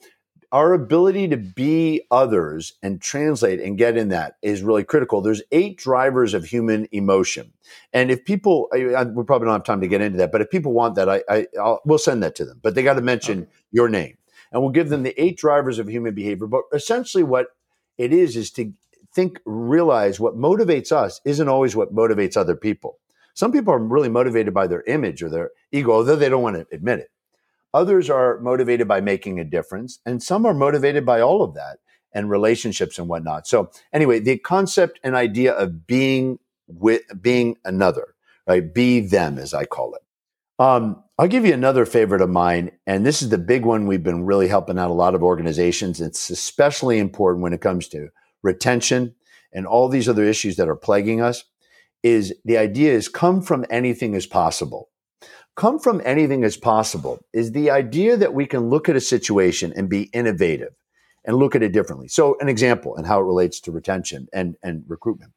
our 0.51 0.73
ability 0.73 1.27
to 1.29 1.37
be 1.37 2.03
others 2.11 2.73
and 2.83 3.01
translate 3.01 3.59
and 3.59 3.75
get 3.75 3.97
in 3.97 4.09
that 4.09 4.35
is 4.43 4.61
really 4.61 4.83
critical. 4.83 5.19
There's 5.19 5.41
eight 5.51 5.77
drivers 5.77 6.35
of 6.35 6.45
human 6.45 6.87
emotion. 6.91 7.53
And 7.91 8.11
if 8.11 8.23
people, 8.23 8.69
I, 8.71 9.03
we 9.03 9.23
probably 9.23 9.47
don't 9.47 9.55
have 9.55 9.63
time 9.63 9.81
to 9.81 9.87
get 9.87 10.01
into 10.01 10.19
that, 10.19 10.31
but 10.31 10.41
if 10.41 10.51
people 10.51 10.71
want 10.71 10.93
that, 10.95 11.09
I, 11.09 11.23
I 11.27 11.47
I'll, 11.59 11.81
we'll 11.85 11.97
send 11.97 12.21
that 12.21 12.35
to 12.35 12.45
them, 12.45 12.59
but 12.61 12.75
they 12.75 12.83
got 12.83 12.93
to 12.93 13.01
mention 13.01 13.41
okay. 13.41 13.51
your 13.71 13.89
name 13.89 14.15
and 14.53 14.61
we'll 14.61 14.71
give 14.71 14.89
them 14.89 15.03
the 15.03 15.19
eight 15.21 15.37
drivers 15.37 15.79
of 15.79 15.89
human 15.89 16.13
behavior. 16.13 16.47
But 16.47 16.63
essentially 16.71 17.23
what 17.23 17.47
it 17.97 18.13
is, 18.13 18.37
is 18.37 18.51
to 18.51 18.71
think, 19.13 19.39
realize 19.45 20.19
what 20.19 20.37
motivates 20.37 20.91
us 20.91 21.19
isn't 21.25 21.49
always 21.49 21.75
what 21.75 21.93
motivates 21.93 22.37
other 22.37 22.55
people. 22.55 22.99
Some 23.33 23.51
people 23.51 23.73
are 23.73 23.79
really 23.79 24.09
motivated 24.09 24.53
by 24.53 24.67
their 24.67 24.83
image 24.83 25.21
or 25.23 25.29
their 25.29 25.51
ego, 25.71 25.91
although 25.91 26.15
they 26.15 26.29
don't 26.29 26.43
want 26.43 26.55
to 26.55 26.67
admit 26.75 26.99
it. 26.99 27.11
Others 27.73 28.09
are 28.09 28.39
motivated 28.39 28.87
by 28.87 29.01
making 29.01 29.39
a 29.39 29.43
difference, 29.43 29.99
and 30.05 30.21
some 30.21 30.45
are 30.45 30.53
motivated 30.53 31.05
by 31.05 31.21
all 31.21 31.41
of 31.41 31.55
that 31.55 31.79
and 32.13 32.29
relationships 32.29 32.99
and 32.99 33.07
whatnot. 33.07 33.47
So, 33.47 33.71
anyway, 33.91 34.19
the 34.19 34.37
concept 34.37 34.99
and 35.03 35.15
idea 35.15 35.53
of 35.53 35.87
being 35.87 36.37
with 36.67 37.01
being 37.19 37.57
another, 37.65 38.13
right? 38.47 38.71
Be 38.73 38.99
them, 38.99 39.39
as 39.39 39.55
I 39.55 39.65
call 39.65 39.95
it. 39.95 40.03
Um, 40.59 41.02
I'll 41.19 41.27
give 41.27 41.45
you 41.45 41.53
another 41.53 41.85
favorite 41.85 42.21
of 42.21 42.29
mine, 42.29 42.71
and 42.87 43.05
this 43.05 43.21
is 43.21 43.29
the 43.29 43.37
big 43.37 43.65
one 43.65 43.85
we've 43.85 44.03
been 44.03 44.25
really 44.25 44.47
helping 44.47 44.79
out 44.79 44.89
a 44.89 44.93
lot 44.93 45.13
of 45.13 45.23
organizations. 45.23 46.01
It's 46.01 46.29
especially 46.29 46.97
important 46.97 47.43
when 47.43 47.53
it 47.53 47.61
comes 47.61 47.87
to 47.89 48.09
retention 48.41 49.15
and 49.53 49.67
all 49.67 49.89
these 49.89 50.09
other 50.09 50.23
issues 50.23 50.55
that 50.55 50.67
are 50.67 50.75
plaguing 50.75 51.21
us. 51.21 51.43
Is 52.01 52.33
the 52.43 52.57
idea 52.57 52.91
is 52.91 53.07
come 53.07 53.41
from 53.41 53.65
anything 53.69 54.13
as 54.15 54.25
possible 54.25 54.89
come 55.55 55.79
from 55.79 56.01
anything 56.03 56.43
as 56.43 56.57
possible 56.57 57.19
is 57.33 57.51
the 57.51 57.69
idea 57.69 58.17
that 58.17 58.33
we 58.33 58.45
can 58.45 58.69
look 58.69 58.89
at 58.89 58.95
a 58.95 59.01
situation 59.01 59.73
and 59.75 59.89
be 59.89 60.03
innovative 60.13 60.73
and 61.25 61.37
look 61.37 61.55
at 61.55 61.63
it 61.63 61.71
differently. 61.71 62.07
So, 62.07 62.37
an 62.39 62.49
example 62.49 62.95
and 62.95 63.05
how 63.05 63.19
it 63.19 63.25
relates 63.25 63.59
to 63.61 63.71
retention 63.71 64.27
and, 64.33 64.55
and 64.63 64.83
recruitment. 64.87 65.31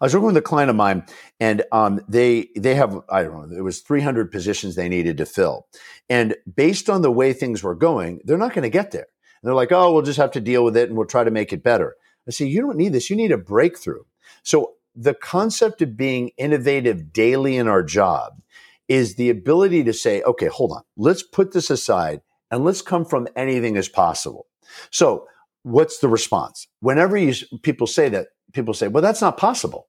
I 0.00 0.06
was 0.06 0.14
working 0.14 0.28
with 0.28 0.36
a 0.36 0.42
client 0.42 0.70
of 0.70 0.76
mine, 0.76 1.04
and 1.38 1.62
um, 1.72 2.00
they 2.08 2.48
they 2.56 2.74
have 2.74 3.00
I 3.10 3.22
don't 3.22 3.34
know 3.34 3.54
there 3.54 3.64
was 3.64 3.80
300 3.80 4.30
positions 4.30 4.74
they 4.74 4.88
needed 4.88 5.18
to 5.18 5.26
fill, 5.26 5.66
and 6.08 6.36
based 6.52 6.88
on 6.88 7.02
the 7.02 7.10
way 7.10 7.32
things 7.32 7.62
were 7.62 7.74
going, 7.74 8.20
they're 8.24 8.38
not 8.38 8.54
going 8.54 8.62
to 8.62 8.70
get 8.70 8.92
there. 8.92 9.06
And 9.42 9.48
they're 9.48 9.54
like, 9.54 9.72
oh, 9.72 9.92
we'll 9.92 10.02
just 10.02 10.18
have 10.18 10.32
to 10.32 10.40
deal 10.40 10.64
with 10.64 10.76
it, 10.76 10.88
and 10.88 10.96
we'll 10.96 11.06
try 11.06 11.24
to 11.24 11.30
make 11.30 11.52
it 11.52 11.62
better. 11.62 11.96
I 12.28 12.30
say, 12.30 12.46
you 12.46 12.60
don't 12.60 12.76
need 12.76 12.92
this. 12.92 13.10
You 13.10 13.16
need 13.16 13.32
a 13.32 13.38
breakthrough. 13.38 14.02
So 14.42 14.74
the 14.94 15.14
concept 15.14 15.82
of 15.82 15.96
being 15.96 16.30
innovative 16.36 17.12
daily 17.12 17.56
in 17.56 17.68
our 17.68 17.82
job 17.82 18.40
is 18.88 19.14
the 19.14 19.30
ability 19.30 19.84
to 19.84 19.92
say, 19.92 20.22
okay, 20.22 20.46
hold 20.46 20.72
on, 20.72 20.82
let's 20.96 21.22
put 21.22 21.52
this 21.52 21.70
aside 21.70 22.20
and 22.50 22.64
let's 22.64 22.82
come 22.82 23.04
from 23.04 23.28
anything 23.36 23.76
as 23.76 23.88
possible. 23.88 24.46
So, 24.90 25.26
what's 25.62 25.98
the 25.98 26.08
response? 26.08 26.66
Whenever 26.80 27.16
you, 27.16 27.34
people 27.62 27.86
say 27.86 28.08
that, 28.08 28.28
people 28.52 28.74
say, 28.74 28.88
well, 28.88 29.02
that's 29.02 29.20
not 29.20 29.36
possible. 29.36 29.88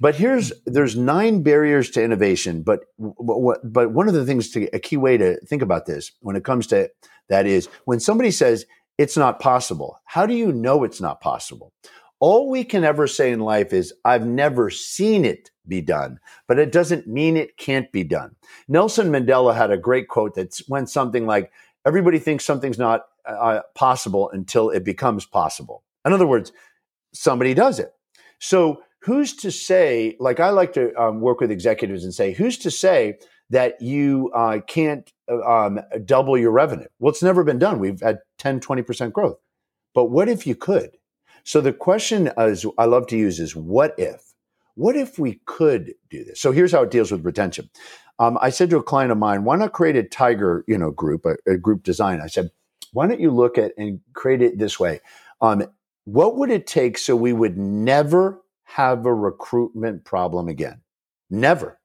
But 0.00 0.14
here's 0.14 0.52
there's 0.64 0.96
nine 0.96 1.42
barriers 1.42 1.90
to 1.90 2.02
innovation. 2.02 2.62
But 2.62 2.84
but 2.98 3.60
but 3.64 3.92
one 3.92 4.08
of 4.08 4.14
the 4.14 4.24
things 4.24 4.50
to 4.50 4.68
a 4.72 4.78
key 4.78 4.96
way 4.96 5.16
to 5.16 5.38
think 5.46 5.62
about 5.62 5.86
this 5.86 6.12
when 6.20 6.36
it 6.36 6.44
comes 6.44 6.66
to 6.68 6.90
that 7.28 7.46
is 7.46 7.68
when 7.84 8.00
somebody 8.00 8.30
says 8.30 8.64
it's 8.96 9.16
not 9.16 9.40
possible. 9.40 10.00
How 10.04 10.26
do 10.26 10.34
you 10.34 10.52
know 10.52 10.84
it's 10.84 11.00
not 11.00 11.20
possible? 11.20 11.72
All 12.20 12.50
we 12.50 12.64
can 12.64 12.82
ever 12.82 13.06
say 13.06 13.30
in 13.30 13.38
life 13.38 13.72
is, 13.72 13.94
I've 14.04 14.26
never 14.26 14.70
seen 14.70 15.24
it 15.24 15.52
be 15.68 15.80
done, 15.80 16.18
but 16.48 16.58
it 16.58 16.72
doesn't 16.72 17.06
mean 17.06 17.36
it 17.36 17.56
can't 17.56 17.92
be 17.92 18.02
done. 18.02 18.34
Nelson 18.66 19.10
Mandela 19.10 19.54
had 19.54 19.70
a 19.70 19.76
great 19.76 20.08
quote 20.08 20.34
that 20.34 20.60
went 20.68 20.90
something 20.90 21.26
like, 21.26 21.52
everybody 21.86 22.18
thinks 22.18 22.44
something's 22.44 22.78
not 22.78 23.06
uh, 23.24 23.60
possible 23.76 24.30
until 24.30 24.70
it 24.70 24.84
becomes 24.84 25.26
possible. 25.26 25.84
In 26.04 26.12
other 26.12 26.26
words, 26.26 26.50
somebody 27.12 27.54
does 27.54 27.78
it. 27.78 27.92
So 28.40 28.82
who's 29.00 29.34
to 29.36 29.50
say, 29.50 30.16
like 30.18 30.40
I 30.40 30.50
like 30.50 30.72
to 30.74 30.94
um, 31.00 31.20
work 31.20 31.40
with 31.40 31.50
executives 31.50 32.04
and 32.04 32.14
say, 32.14 32.32
who's 32.32 32.58
to 32.58 32.70
say 32.70 33.18
that 33.50 33.80
you 33.80 34.30
uh, 34.34 34.60
can't 34.66 35.10
uh, 35.30 35.40
um, 35.42 35.80
double 36.04 36.36
your 36.36 36.50
revenue? 36.50 36.86
Well, 36.98 37.10
it's 37.10 37.22
never 37.22 37.44
been 37.44 37.58
done. 37.58 37.78
We've 37.78 38.00
had 38.00 38.18
10, 38.38 38.60
20% 38.60 39.12
growth. 39.12 39.38
But 39.94 40.06
what 40.06 40.28
if 40.28 40.46
you 40.46 40.54
could? 40.54 40.96
So 41.44 41.60
the 41.60 41.72
question 41.72 42.30
is, 42.36 42.66
I 42.76 42.84
love 42.84 43.06
to 43.08 43.16
use 43.16 43.40
is 43.40 43.56
what 43.56 43.94
if? 43.98 44.34
What 44.74 44.96
if 44.96 45.18
we 45.18 45.40
could 45.46 45.94
do 46.10 46.24
this? 46.24 46.40
So 46.40 46.52
here's 46.52 46.72
how 46.72 46.82
it 46.82 46.90
deals 46.90 47.10
with 47.10 47.24
retention. 47.24 47.70
Um, 48.18 48.38
I 48.40 48.50
said 48.50 48.70
to 48.70 48.78
a 48.78 48.82
client 48.82 49.12
of 49.12 49.18
mine, 49.18 49.44
why 49.44 49.56
not 49.56 49.72
create 49.72 49.96
a 49.96 50.02
tiger, 50.02 50.64
you 50.68 50.76
know, 50.76 50.90
group, 50.90 51.24
a, 51.24 51.36
a, 51.50 51.56
group 51.56 51.84
design? 51.84 52.20
I 52.20 52.26
said, 52.26 52.50
why 52.92 53.06
don't 53.06 53.20
you 53.20 53.30
look 53.30 53.58
at 53.58 53.72
and 53.78 54.00
create 54.12 54.42
it 54.42 54.58
this 54.58 54.78
way? 54.78 55.00
Um, 55.40 55.64
what 56.04 56.36
would 56.36 56.50
it 56.50 56.66
take 56.66 56.98
so 56.98 57.14
we 57.16 57.32
would 57.32 57.56
never 57.56 58.40
have 58.68 59.06
a 59.06 59.14
recruitment 59.14 60.04
problem 60.04 60.48
again? 60.48 60.82
Never. 61.30 61.80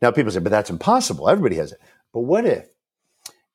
Now 0.00 0.10
people 0.10 0.32
say, 0.32 0.40
but 0.40 0.50
that's 0.50 0.70
impossible. 0.70 1.28
Everybody 1.28 1.56
has 1.56 1.72
it. 1.72 1.80
But 2.14 2.20
what 2.20 2.46
if? 2.46 2.68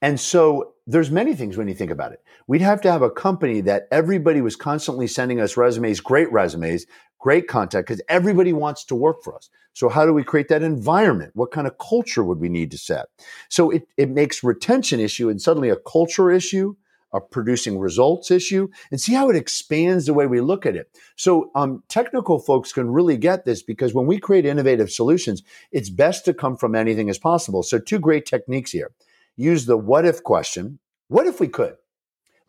And 0.04 0.20
so 0.20 0.74
there's 0.86 1.10
many 1.10 1.34
things 1.34 1.58
when 1.58 1.68
you 1.68 1.74
think 1.74 1.90
about 1.90 2.12
it. 2.12 2.22
We'd 2.46 2.62
have 2.62 2.80
to 2.82 2.92
have 2.92 3.02
a 3.02 3.10
company 3.10 3.62
that 3.62 3.88
everybody 3.92 4.42
was 4.42 4.56
constantly 4.56 5.08
sending 5.08 5.42
us 5.42 5.58
resumes, 5.58 6.00
great 6.00 6.32
resumes, 6.32 6.86
great 7.18 7.48
content, 7.48 7.88
because 7.88 8.02
everybody 8.08 8.54
wants 8.54 8.86
to 8.86 8.96
work 8.96 9.24
for 9.24 9.36
us. 9.36 9.50
So 9.74 9.90
how 9.90 10.06
do 10.06 10.14
we 10.14 10.24
create 10.24 10.48
that 10.50 10.62
environment? 10.62 11.32
What 11.34 11.52
kind 11.52 11.66
of 11.66 11.80
culture 11.80 12.24
would 12.24 12.40
we 12.40 12.50
need 12.50 12.70
to 12.72 12.78
set? 12.78 13.08
So 13.50 13.72
it, 13.72 13.88
it 13.98 14.10
makes 14.10 14.44
retention 14.44 15.00
issue 15.00 15.30
and 15.30 15.42
suddenly 15.42 15.70
a 15.70 15.76
culture 15.76 16.30
issue, 16.30 16.76
a 17.14 17.22
producing 17.22 17.80
results 17.80 18.32
issue, 18.32 18.68
and 18.92 19.00
see 19.00 19.14
how 19.14 19.30
it 19.30 19.36
expands 19.36 20.06
the 20.06 20.14
way 20.14 20.28
we 20.28 20.42
look 20.42 20.66
at 20.66 20.76
it. 20.76 20.90
So 21.16 21.52
um, 21.56 21.84
technical 21.88 22.40
folks 22.40 22.74
can 22.74 22.92
really 22.92 23.18
get 23.18 23.46
this 23.46 23.64
because 23.64 23.94
when 23.94 24.06
we 24.06 24.20
create 24.20 24.46
innovative 24.46 24.92
solutions, 24.92 25.44
it's 25.72 25.90
best 25.90 26.26
to 26.26 26.34
come 26.34 26.58
from 26.58 26.76
anything 26.76 27.10
as 27.10 27.18
possible. 27.18 27.64
So 27.64 27.80
two 27.80 28.00
great 28.00 28.26
techniques 28.26 28.72
here 28.72 28.92
use 29.36 29.66
the 29.66 29.78
what 29.78 30.06
if 30.06 30.24
question. 30.24 30.80
What 31.08 31.28
if 31.28 31.40
we 31.40 31.48
could? 31.48 31.76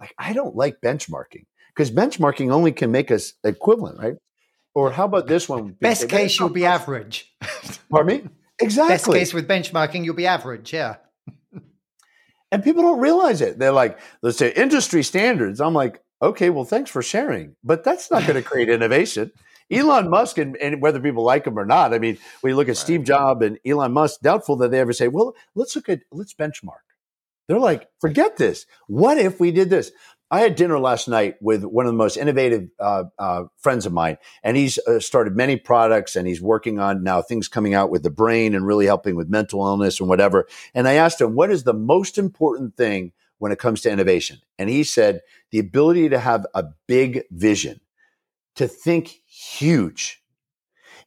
Like, 0.00 0.14
I 0.18 0.32
don't 0.32 0.56
like 0.56 0.80
benchmarking 0.80 1.46
because 1.74 1.90
benchmarking 1.90 2.52
only 2.52 2.72
can 2.72 2.90
make 2.90 3.10
us 3.10 3.34
equivalent, 3.44 3.98
right? 3.98 4.16
Or 4.74 4.90
how 4.90 5.04
about 5.04 5.26
this 5.26 5.48
one? 5.48 5.72
Best 5.80 6.08
case, 6.08 6.38
you'll 6.38 6.48
be 6.48 6.64
average. 6.64 7.32
Pardon 7.90 8.24
me? 8.24 8.30
Exactly. 8.60 8.94
Best 8.94 9.06
case 9.06 9.34
with 9.34 9.48
benchmarking, 9.48 10.04
you'll 10.04 10.14
be 10.14 10.26
average. 10.26 10.72
Yeah. 10.72 10.96
And 12.50 12.64
people 12.64 12.82
don't 12.82 13.00
realize 13.00 13.40
it. 13.40 13.58
They're 13.58 13.72
like, 13.72 13.98
let's 14.22 14.38
say 14.38 14.52
industry 14.52 15.02
standards. 15.02 15.60
I'm 15.60 15.74
like, 15.74 16.02
okay, 16.22 16.50
well, 16.50 16.64
thanks 16.64 16.90
for 16.90 17.02
sharing, 17.02 17.56
but 17.62 17.84
that's 17.84 18.10
not 18.10 18.22
going 18.26 18.34
to 18.42 18.48
create 18.48 18.68
innovation. 18.68 19.32
Elon 19.70 20.08
Musk, 20.08 20.38
and, 20.38 20.56
and, 20.56 20.80
whether 20.80 20.98
people 20.98 21.24
like 21.24 21.46
him 21.46 21.58
or 21.58 21.66
not, 21.66 21.92
I 21.92 21.98
mean, 21.98 22.16
we 22.42 22.54
look 22.54 22.68
at 22.68 22.70
right. 22.70 22.76
Steve 22.76 23.04
Jobs 23.04 23.44
and 23.44 23.58
Elon 23.66 23.92
Musk, 23.92 24.20
doubtful 24.20 24.56
that 24.56 24.70
they 24.70 24.80
ever 24.80 24.94
say, 24.94 25.08
well, 25.08 25.34
let's 25.54 25.76
look 25.76 25.90
at, 25.90 26.00
let's 26.10 26.32
benchmark. 26.32 26.80
They're 27.48 27.58
like, 27.58 27.88
forget 28.00 28.36
this. 28.36 28.66
What 28.86 29.18
if 29.18 29.40
we 29.40 29.50
did 29.50 29.70
this? 29.70 29.90
I 30.30 30.40
had 30.40 30.56
dinner 30.56 30.78
last 30.78 31.08
night 31.08 31.36
with 31.40 31.64
one 31.64 31.86
of 31.86 31.92
the 31.92 31.96
most 31.96 32.18
innovative 32.18 32.68
uh, 32.78 33.04
uh, 33.18 33.44
friends 33.56 33.86
of 33.86 33.94
mine, 33.94 34.18
and 34.42 34.58
he's 34.58 34.78
uh, 34.78 35.00
started 35.00 35.34
many 35.34 35.56
products, 35.56 36.16
and 36.16 36.28
he's 36.28 36.42
working 36.42 36.78
on 36.78 37.02
now 37.02 37.22
things 37.22 37.48
coming 37.48 37.72
out 37.72 37.90
with 37.90 38.02
the 38.02 38.10
brain 38.10 38.54
and 38.54 38.66
really 38.66 38.84
helping 38.84 39.16
with 39.16 39.30
mental 39.30 39.66
illness 39.66 40.00
and 40.00 40.08
whatever. 40.08 40.46
And 40.74 40.86
I 40.86 40.94
asked 40.94 41.20
him, 41.20 41.34
what 41.34 41.50
is 41.50 41.64
the 41.64 41.72
most 41.72 42.18
important 42.18 42.76
thing 42.76 43.12
when 43.38 43.52
it 43.52 43.58
comes 43.58 43.80
to 43.82 43.90
innovation? 43.90 44.40
And 44.58 44.68
he 44.68 44.84
said, 44.84 45.22
the 45.50 45.60
ability 45.60 46.10
to 46.10 46.18
have 46.18 46.46
a 46.54 46.64
big 46.86 47.22
vision, 47.30 47.80
to 48.56 48.68
think 48.68 49.08
huge. 49.26 50.22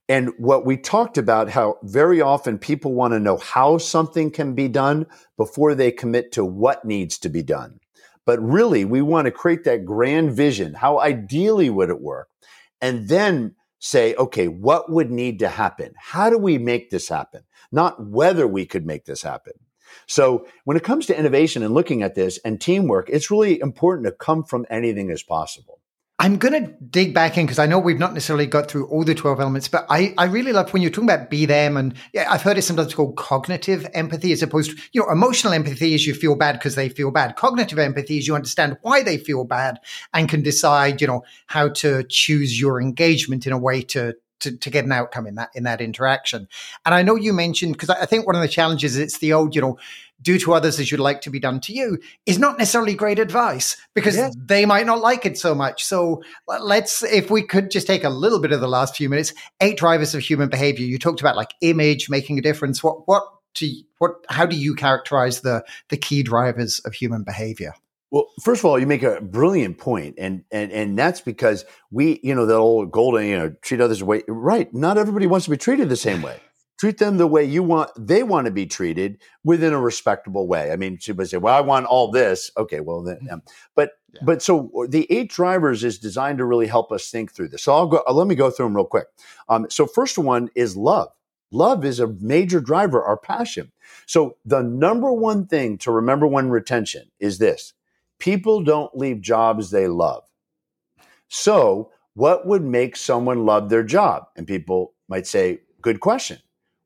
And 0.10 0.32
what 0.40 0.66
we 0.66 0.78
talked 0.78 1.20
about, 1.20 1.50
how 1.50 1.78
very 1.84 2.22
often 2.22 2.58
people 2.58 2.94
want 2.94 3.14
to 3.14 3.20
know 3.20 3.38
how 3.38 3.78
something 3.78 4.32
can 4.32 4.56
be 4.56 4.68
done 4.68 5.06
before 5.38 5.76
they 5.76 5.92
commit 5.92 6.32
to 6.32 6.44
what 6.44 6.84
needs 6.86 7.20
to 7.20 7.30
be 7.30 7.44
done. 7.44 7.81
But 8.32 8.42
really, 8.42 8.86
we 8.86 9.02
want 9.02 9.26
to 9.26 9.32
create 9.32 9.66
that 9.66 9.84
grand 9.84 10.32
vision. 10.32 10.74
How 10.74 11.02
ideally 11.02 11.70
would 11.70 11.90
it 11.90 12.00
work? 12.00 12.30
And 12.80 13.10
then 13.10 13.56
say, 13.78 14.16
okay, 14.16 14.48
what 14.48 14.90
would 14.90 15.12
need 15.12 15.40
to 15.40 15.50
happen? 15.50 15.94
How 15.98 16.30
do 16.30 16.38
we 16.38 16.58
make 16.58 16.92
this 16.92 17.10
happen? 17.10 17.44
Not 17.74 18.08
whether 18.08 18.48
we 18.48 18.66
could 18.66 18.86
make 18.86 19.04
this 19.04 19.22
happen. 19.22 19.52
So 20.08 20.48
when 20.64 20.78
it 20.78 20.84
comes 20.86 21.08
to 21.08 21.20
innovation 21.20 21.62
and 21.62 21.74
looking 21.74 22.04
at 22.04 22.16
this 22.16 22.40
and 22.46 22.62
teamwork, 22.62 23.10
it's 23.10 23.30
really 23.30 23.60
important 23.60 24.06
to 24.06 24.14
come 24.14 24.46
from 24.46 24.66
anything 24.70 25.12
as 25.12 25.24
possible. 25.24 25.81
I'm 26.22 26.38
going 26.38 26.54
to 26.54 26.72
dig 26.84 27.16
back 27.16 27.36
in 27.40 27.48
because 27.48 27.58
I 27.58 27.66
know 27.66 27.80
we've 27.80 27.98
not 27.98 28.14
necessarily 28.14 28.46
got 28.46 28.70
through 28.70 28.86
all 28.90 29.04
the 29.04 29.16
12 29.16 29.40
elements, 29.40 29.68
but 29.68 29.88
I, 29.90 30.14
I 30.20 30.26
really 30.26 30.54
love 30.54 30.72
when 30.72 30.84
you're 30.84 30.92
talking 30.92 31.10
about 31.10 31.32
be 31.32 31.48
them. 31.48 31.78
And 31.78 31.96
yeah, 32.14 32.28
I've 32.30 32.44
heard 32.44 32.60
it 32.60 32.62
sometimes 32.62 32.94
called 32.94 33.18
cognitive 33.18 33.88
empathy 33.96 34.32
as 34.32 34.44
opposed 34.44 34.70
to, 34.70 34.84
you 34.94 35.02
know, 35.02 35.10
emotional 35.10 35.52
empathy 35.52 35.96
is 35.96 36.06
you 36.06 36.14
feel 36.14 36.36
bad 36.36 36.54
because 36.54 36.76
they 36.76 36.90
feel 36.90 37.10
bad. 37.10 37.38
Cognitive 37.38 37.80
empathy 37.80 38.20
is 38.20 38.28
you 38.28 38.36
understand 38.36 38.78
why 38.84 39.02
they 39.02 39.18
feel 39.18 39.46
bad 39.46 39.80
and 40.14 40.30
can 40.30 40.44
decide, 40.44 41.02
you 41.02 41.08
know, 41.08 41.24
how 41.48 41.70
to 41.70 42.04
choose 42.04 42.62
your 42.62 42.80
engagement 42.80 43.48
in 43.48 43.52
a 43.52 43.58
way 43.58 43.82
to, 43.82 44.14
to, 44.42 44.56
to 44.56 44.70
get 44.70 44.86
an 44.86 44.92
outcome 44.92 45.26
in 45.26 45.36
that 45.36 45.50
in 45.56 45.64
that 45.64 45.82
interaction. 45.82 46.48
And 46.86 46.94
I 46.94 47.02
know 47.02 47.16
you 47.16 47.34
mentioned 47.34 47.74
because 47.74 47.90
I 47.90 48.06
think 48.06 48.28
one 48.28 48.36
of 48.36 48.44
the 48.44 48.48
challenges 48.48 48.96
is 48.96 49.00
it's 49.00 49.18
the 49.18 49.34
old, 49.34 49.56
you 49.56 49.62
know, 49.62 49.80
do 50.22 50.38
to 50.40 50.54
others 50.54 50.80
as 50.80 50.92
you'd 50.92 51.00
like 51.00 51.22
to 51.22 51.30
be 51.30 51.40
done 51.40 51.60
to 51.62 51.74
you 51.74 51.98
is 52.26 52.40
not 52.40 52.58
necessarily 52.58 52.94
great 52.94 53.20
advice 53.20 53.78
because 53.94 54.16
yeah. 54.16 54.30
they 54.38 54.66
might 54.66 54.86
not 54.86 55.00
like 55.00 55.26
it 55.26 55.38
so 55.38 55.56
much. 55.56 55.84
So 55.84 56.22
let's, 56.48 57.04
if 57.04 57.30
we 57.30 57.42
could 57.42 57.72
just 57.72 57.88
take 57.88 58.04
a 58.04 58.10
little 58.10 58.40
bit 58.40 58.52
of 58.52 58.62
the 58.62 58.68
last 58.68 58.96
few 58.96 59.10
minutes, 59.10 59.34
eight 59.62 59.78
drivers 59.78 60.14
of 60.16 60.22
human 60.22 60.50
behavior. 60.50 60.86
You 60.86 61.00
talked 61.00 61.22
about 61.22 61.36
like 61.36 61.54
image 61.62 62.10
making 62.10 62.38
a 62.38 62.42
difference. 62.42 62.84
What, 62.84 63.08
what, 63.08 63.24
to, 63.56 63.70
what, 63.98 64.12
how 64.30 64.46
do 64.46 64.56
you 64.56 64.76
characterize 64.76 65.42
the, 65.42 65.64
the 65.90 65.98
key 65.98 66.24
drivers 66.24 66.80
of 66.80 66.94
human 66.94 67.24
behavior? 67.24 67.74
Well, 68.12 68.28
first 68.42 68.62
of 68.62 68.66
all, 68.66 68.78
you 68.78 68.88
make 68.88 69.04
a 69.04 69.22
brilliant 69.22 69.78
point, 69.78 70.16
and 70.18 70.44
and 70.52 70.70
and 70.74 71.00
that's 71.00 71.22
because 71.22 71.64
we, 71.92 72.20
you 72.22 72.36
know, 72.36 72.46
the 72.46 72.56
old 72.56 72.92
golden, 72.92 73.26
you 73.26 73.38
know, 73.38 73.56
treat 73.62 73.80
others 73.80 74.00
the 74.00 74.06
way 74.06 74.24
right. 74.28 74.68
Not 74.74 74.98
everybody 74.98 75.28
wants 75.28 75.46
to 75.46 75.52
be 75.52 75.56
treated 75.56 75.88
the 75.88 75.96
same 75.96 76.22
way 76.22 76.42
treat 76.82 76.98
them 76.98 77.18
the 77.18 77.28
way 77.28 77.46
you 77.46 77.62
want 77.62 77.92
they 77.96 78.24
want 78.24 78.46
to 78.46 78.52
be 78.52 78.66
treated 78.66 79.22
within 79.44 79.72
a 79.72 79.80
respectable 79.80 80.48
way. 80.48 80.72
I 80.72 80.78
mean 80.78 81.00
somebody 81.00 81.30
say 81.30 81.38
well 81.38 81.56
i 81.56 81.62
want 81.62 81.86
all 81.86 82.10
this. 82.10 82.50
Okay 82.58 82.80
well 82.80 83.04
then 83.04 83.28
um, 83.32 83.44
but 83.76 83.92
yeah. 84.14 84.22
but 84.24 84.42
so 84.42 84.88
the 84.90 85.06
eight 85.12 85.30
drivers 85.30 85.84
is 85.84 86.00
designed 86.00 86.40
to 86.40 86.46
really 86.46 86.66
help 86.66 86.92
us 86.92 87.12
think 87.12 87.32
through 87.32 87.50
this. 87.50 87.62
So 87.62 87.74
i'll 87.74 87.86
go 87.86 88.02
uh, 88.08 88.14
let 88.14 88.26
me 88.26 88.34
go 88.34 88.50
through 88.50 88.66
them 88.66 88.76
real 88.76 88.86
quick. 88.86 89.06
Um, 89.48 89.68
so 89.70 89.86
first 89.86 90.18
one 90.18 90.50
is 90.56 90.76
love. 90.76 91.10
Love 91.52 91.86
is 91.86 92.00
a 92.00 92.08
major 92.20 92.60
driver 92.60 93.04
our 93.04 93.18
passion. 93.18 93.72
So 94.08 94.38
the 94.44 94.64
number 94.64 95.14
one 95.14 95.46
thing 95.46 95.78
to 95.80 95.92
remember 95.92 96.26
when 96.26 96.50
retention 96.50 97.12
is 97.20 97.38
this 97.38 97.74
people 98.18 98.64
don't 98.64 98.98
leave 98.98 99.22
jobs 99.22 99.70
they 99.70 99.88
love. 99.88 100.24
So 101.28 101.92
what 102.16 102.48
would 102.48 102.64
make 102.64 102.96
someone 102.96 103.46
love 103.46 103.70
their 103.70 103.84
job? 103.84 104.24
And 104.36 104.48
people 104.48 104.94
might 105.08 105.28
say 105.28 105.60
good 105.80 106.00
question 106.00 106.40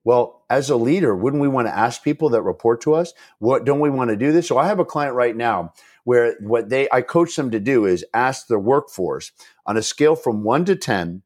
well, 0.06 0.46
as 0.52 0.70
a 0.70 0.76
leader, 0.78 1.16
wouldn't 1.16 1.42
we 1.42 1.48
want 1.48 1.68
to 1.68 1.76
ask 1.76 2.04
people 2.04 2.30
that 2.30 2.44
report 2.44 2.80
to 2.82 2.94
us, 2.94 3.14
what 3.40 3.66
don't 3.66 3.80
we 3.80 3.90
want 3.90 4.12
to 4.12 4.16
do 4.16 4.32
this? 4.32 4.48
So 4.48 4.58
I 4.58 4.68
have 4.68 4.80
a 4.80 4.86
client 4.86 5.16
right 5.16 5.36
now 5.36 5.74
where 6.04 6.36
what 6.40 6.70
they 6.70 6.88
I 6.92 7.02
coach 7.02 7.36
them 7.36 7.50
to 7.52 7.60
do 7.60 7.86
is 7.86 8.06
ask 8.14 8.48
their 8.48 8.60
workforce 8.60 9.32
on 9.66 9.76
a 9.76 9.82
scale 9.82 10.16
from 10.16 10.44
1 10.44 10.66
to 10.66 10.76
10, 10.76 11.24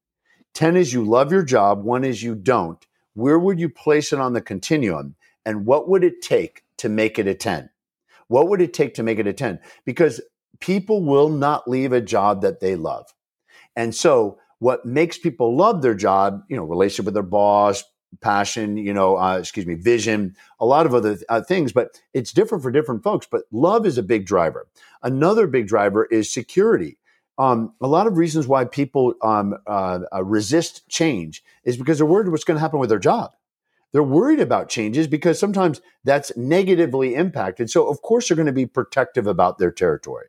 10 0.53 0.77
is 0.77 0.93
you 0.93 1.03
love 1.03 1.31
your 1.31 1.43
job, 1.43 1.83
1 1.83 2.05
is 2.05 2.23
you 2.23 2.33
don't. 2.33 2.83
Where 3.13 3.37
would 3.37 3.59
you 3.59 3.67
place 3.67 4.13
it 4.13 4.19
on 4.19 4.31
the 4.31 4.41
continuum 4.41 5.15
and 5.45 5.65
what 5.65 5.89
would 5.89 6.05
it 6.05 6.21
take 6.21 6.63
to 6.77 6.87
make 6.87 7.19
it 7.19 7.27
a 7.27 7.35
10? 7.35 7.69
What 8.29 8.47
would 8.47 8.61
it 8.61 8.73
take 8.73 8.93
to 8.93 9.03
make 9.03 9.19
it 9.19 9.27
a 9.27 9.33
10? 9.33 9.59
Because 9.83 10.21
people 10.61 11.03
will 11.03 11.27
not 11.27 11.69
leave 11.69 11.91
a 11.91 11.99
job 11.99 12.41
that 12.43 12.61
they 12.61 12.77
love. 12.77 13.13
And 13.75 13.93
so 13.93 14.39
what 14.59 14.85
makes 14.85 15.17
people 15.17 15.57
love 15.57 15.81
their 15.81 15.95
job, 15.95 16.43
you 16.47 16.55
know, 16.55 16.63
relationship 16.63 17.05
with 17.05 17.13
their 17.13 17.23
boss, 17.23 17.83
passion, 18.21 18.77
you 18.77 18.93
know, 18.93 19.17
uh, 19.17 19.37
excuse 19.37 19.65
me, 19.65 19.75
vision, 19.75 20.35
a 20.59 20.65
lot 20.65 20.85
of 20.85 20.93
other 20.93 21.17
uh, 21.29 21.41
things, 21.41 21.71
but 21.71 21.99
it's 22.13 22.33
different 22.33 22.63
for 22.63 22.71
different 22.71 23.03
folks. 23.03 23.27
But 23.29 23.43
love 23.51 23.85
is 23.85 23.97
a 23.97 24.03
big 24.03 24.25
driver. 24.25 24.67
Another 25.03 25.47
big 25.47 25.67
driver 25.67 26.05
is 26.05 26.31
security. 26.31 26.97
Um, 27.37 27.73
a 27.81 27.87
lot 27.87 28.07
of 28.07 28.17
reasons 28.17 28.47
why 28.47 28.65
people 28.65 29.13
um, 29.21 29.55
uh, 29.65 29.99
uh 30.13 30.23
resist 30.23 30.87
change 30.89 31.43
is 31.63 31.77
because 31.77 31.97
they're 31.97 32.05
worried 32.05 32.27
what's 32.27 32.43
going 32.43 32.57
to 32.57 32.61
happen 32.61 32.79
with 32.79 32.89
their 32.89 32.99
job. 32.99 33.31
They're 33.91 34.03
worried 34.03 34.39
about 34.39 34.69
changes 34.69 35.07
because 35.07 35.39
sometimes 35.39 35.81
that's 36.03 36.35
negatively 36.37 37.15
impacted. 37.15 37.69
So, 37.69 37.87
of 37.89 38.01
course, 38.01 38.27
they're 38.27 38.35
going 38.35 38.45
to 38.45 38.51
be 38.51 38.65
protective 38.65 39.25
about 39.25 39.57
their 39.57 39.71
territory. 39.71 40.27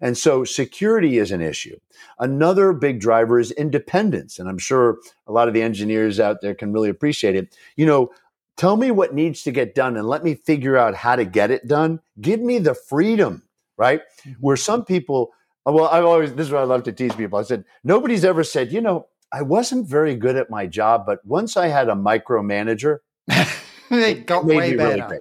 And 0.00 0.16
so 0.16 0.44
security 0.44 1.18
is 1.18 1.32
an 1.32 1.40
issue. 1.40 1.78
Another 2.18 2.72
big 2.72 3.00
driver 3.00 3.38
is 3.38 3.50
independence. 3.52 4.38
And 4.38 4.48
I'm 4.48 4.58
sure 4.58 4.98
a 5.26 5.32
lot 5.32 5.48
of 5.48 5.54
the 5.54 5.62
engineers 5.62 6.20
out 6.20 6.40
there 6.42 6.54
can 6.54 6.72
really 6.72 6.88
appreciate 6.88 7.36
it. 7.36 7.56
You 7.76 7.86
know, 7.86 8.10
tell 8.56 8.76
me 8.76 8.90
what 8.90 9.14
needs 9.14 9.42
to 9.44 9.52
get 9.52 9.74
done 9.74 9.96
and 9.96 10.08
let 10.08 10.24
me 10.24 10.34
figure 10.34 10.76
out 10.76 10.94
how 10.94 11.16
to 11.16 11.24
get 11.24 11.50
it 11.50 11.66
done. 11.66 12.00
Give 12.20 12.40
me 12.40 12.58
the 12.58 12.74
freedom, 12.74 13.42
right? 13.76 14.02
Mm-hmm. 14.20 14.32
Where 14.40 14.56
some 14.56 14.84
people, 14.84 15.32
well, 15.64 15.86
I've 15.86 16.04
always, 16.04 16.34
this 16.34 16.46
is 16.46 16.52
what 16.52 16.62
I 16.62 16.64
love 16.64 16.82
to 16.84 16.92
tease 16.92 17.14
people. 17.14 17.38
I 17.38 17.42
said, 17.42 17.64
nobody's 17.84 18.24
ever 18.24 18.44
said, 18.44 18.72
you 18.72 18.80
know, 18.80 19.08
I 19.32 19.42
wasn't 19.42 19.88
very 19.88 20.14
good 20.14 20.36
at 20.36 20.50
my 20.50 20.66
job, 20.66 21.04
but 21.04 21.24
once 21.24 21.56
I 21.56 21.66
had 21.66 21.88
a 21.88 21.94
micromanager, 21.94 22.98
it 23.90 24.26
got 24.26 24.44
way 24.44 24.76
better. 24.76 25.08
Really 25.08 25.20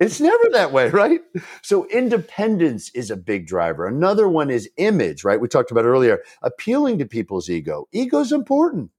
it's 0.00 0.20
never 0.20 0.48
that 0.52 0.72
way, 0.72 0.88
right? 0.90 1.20
So 1.62 1.86
independence 1.86 2.90
is 2.94 3.10
a 3.10 3.16
big 3.16 3.46
driver. 3.46 3.86
Another 3.86 4.28
one 4.28 4.50
is 4.50 4.70
image, 4.76 5.24
right? 5.24 5.40
We 5.40 5.48
talked 5.48 5.70
about 5.70 5.84
earlier, 5.84 6.22
appealing 6.42 6.98
to 6.98 7.06
people's 7.06 7.50
ego. 7.50 7.88
Ego 7.92 8.20
is 8.20 8.32
important. 8.32 8.90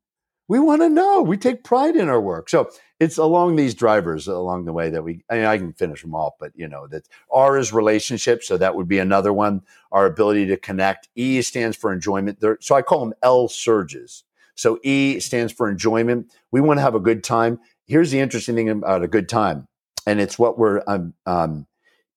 We 0.49 0.59
want 0.59 0.81
to 0.81 0.89
know. 0.89 1.21
We 1.21 1.37
take 1.37 1.63
pride 1.63 1.95
in 1.95 2.09
our 2.09 2.19
work. 2.19 2.49
So 2.49 2.71
it's 2.99 3.19
along 3.19 3.55
these 3.55 3.75
drivers 3.75 4.27
along 4.27 4.65
the 4.65 4.73
way 4.73 4.89
that 4.89 5.03
we, 5.03 5.23
I, 5.29 5.35
mean, 5.35 5.45
I 5.45 5.57
can 5.57 5.73
finish 5.73 6.01
them 6.01 6.15
all, 6.15 6.35
but 6.39 6.51
you 6.55 6.67
know, 6.67 6.87
that 6.87 7.07
R 7.31 7.57
is 7.57 7.71
relationship. 7.71 8.43
So 8.43 8.57
that 8.57 8.75
would 8.75 8.87
be 8.87 8.99
another 8.99 9.31
one. 9.31 9.61
Our 9.91 10.07
ability 10.07 10.47
to 10.47 10.57
connect. 10.57 11.07
E 11.15 11.41
stands 11.43 11.77
for 11.77 11.93
enjoyment. 11.93 12.43
So 12.61 12.75
I 12.75 12.81
call 12.81 12.99
them 13.01 13.13
L 13.21 13.47
surges. 13.47 14.23
So 14.55 14.79
E 14.83 15.21
stands 15.21 15.53
for 15.53 15.69
enjoyment. 15.69 16.33
We 16.51 16.59
want 16.59 16.79
to 16.79 16.81
have 16.81 16.95
a 16.95 16.99
good 16.99 17.23
time. 17.23 17.59
Here's 17.85 18.11
the 18.11 18.19
interesting 18.19 18.55
thing 18.55 18.69
about 18.69 19.03
a 19.03 19.07
good 19.07 19.29
time. 19.29 19.68
And 20.09 20.19
it's 20.19 20.39
what 20.39 20.57
we're, 20.57 20.81
um, 20.87 21.13
um, 21.27 21.67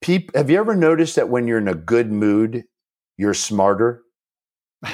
peop, 0.01 0.35
have 0.35 0.49
you 0.49 0.59
ever 0.59 0.75
noticed 0.75 1.15
that 1.17 1.29
when 1.29 1.47
you're 1.47 1.59
in 1.59 1.69
a 1.69 1.75
good 1.75 2.11
mood, 2.11 2.65
you're 3.19 3.35
smarter? 3.35 4.03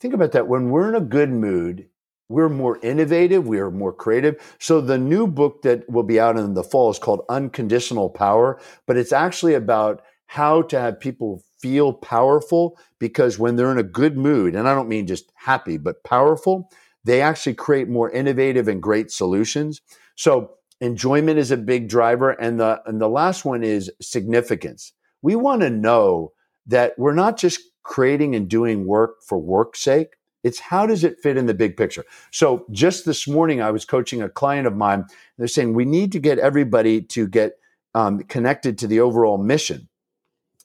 Think 0.00 0.12
about 0.12 0.32
that. 0.32 0.48
When 0.48 0.68
we're 0.68 0.90
in 0.90 0.94
a 0.94 1.00
good 1.00 1.30
mood, 1.30 1.88
we're 2.28 2.50
more 2.50 2.78
innovative, 2.82 3.46
we 3.46 3.58
are 3.58 3.70
more 3.70 3.92
creative. 3.94 4.54
So 4.58 4.82
the 4.82 4.98
new 4.98 5.26
book 5.26 5.62
that 5.62 5.88
will 5.88 6.02
be 6.02 6.20
out 6.20 6.36
in 6.36 6.52
the 6.52 6.62
fall 6.62 6.90
is 6.90 6.98
called 6.98 7.24
Unconditional 7.30 8.10
Power, 8.10 8.60
but 8.86 8.98
it's 8.98 9.12
actually 9.12 9.54
about 9.54 10.02
how 10.26 10.60
to 10.60 10.78
have 10.78 11.00
people 11.00 11.42
feel 11.58 11.94
powerful 11.94 12.78
because 12.98 13.38
when 13.38 13.56
they're 13.56 13.72
in 13.72 13.78
a 13.78 13.82
good 13.82 14.18
mood, 14.18 14.54
and 14.54 14.68
I 14.68 14.74
don't 14.74 14.90
mean 14.90 15.06
just 15.06 15.32
happy, 15.36 15.78
but 15.78 16.04
powerful, 16.04 16.70
they 17.02 17.22
actually 17.22 17.54
create 17.54 17.88
more 17.88 18.10
innovative 18.10 18.68
and 18.68 18.82
great 18.82 19.10
solutions. 19.10 19.80
So 20.16 20.50
enjoyment 20.82 21.38
is 21.38 21.52
a 21.52 21.56
big 21.56 21.88
driver 21.88 22.32
and 22.32 22.60
the 22.60 22.82
and 22.84 23.00
the 23.00 23.08
last 23.08 23.44
one 23.44 23.62
is 23.62 23.90
significance. 24.02 24.92
We 25.22 25.36
want 25.36 25.62
to 25.62 25.70
know 25.70 26.32
that 26.66 26.98
we're 26.98 27.14
not 27.14 27.38
just 27.38 27.60
creating 27.84 28.34
and 28.34 28.48
doing 28.48 28.86
work 28.86 29.22
for 29.22 29.38
work's 29.38 29.80
sake, 29.80 30.16
it's 30.42 30.58
how 30.58 30.86
does 30.86 31.04
it 31.04 31.20
fit 31.20 31.36
in 31.36 31.46
the 31.46 31.54
big 31.54 31.76
picture? 31.76 32.04
So 32.32 32.66
just 32.70 33.04
this 33.04 33.28
morning, 33.28 33.62
I 33.62 33.70
was 33.70 33.84
coaching 33.84 34.22
a 34.22 34.28
client 34.28 34.66
of 34.66 34.76
mine. 34.76 35.04
They're 35.38 35.46
saying 35.46 35.72
we 35.72 35.84
need 35.84 36.10
to 36.12 36.18
get 36.18 36.38
everybody 36.38 37.00
to 37.00 37.28
get 37.28 37.58
um, 37.94 38.20
connected 38.24 38.76
to 38.78 38.88
the 38.88 39.00
overall 39.00 39.38
mission. 39.38 39.88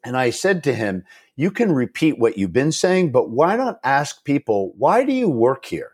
And 0.04 0.18
I 0.18 0.32
said 0.32 0.64
to 0.64 0.74
him, 0.74 1.04
you 1.36 1.52
can 1.52 1.72
repeat 1.72 2.18
what 2.18 2.38
you've 2.38 2.54
been 2.54 2.72
saying, 2.72 3.12
but 3.12 3.30
why 3.30 3.56
not 3.56 3.80
ask 3.84 4.24
people, 4.24 4.74
why 4.78 5.04
do 5.04 5.14
you 5.14 5.30
work 5.30 5.66
here? 5.66 5.92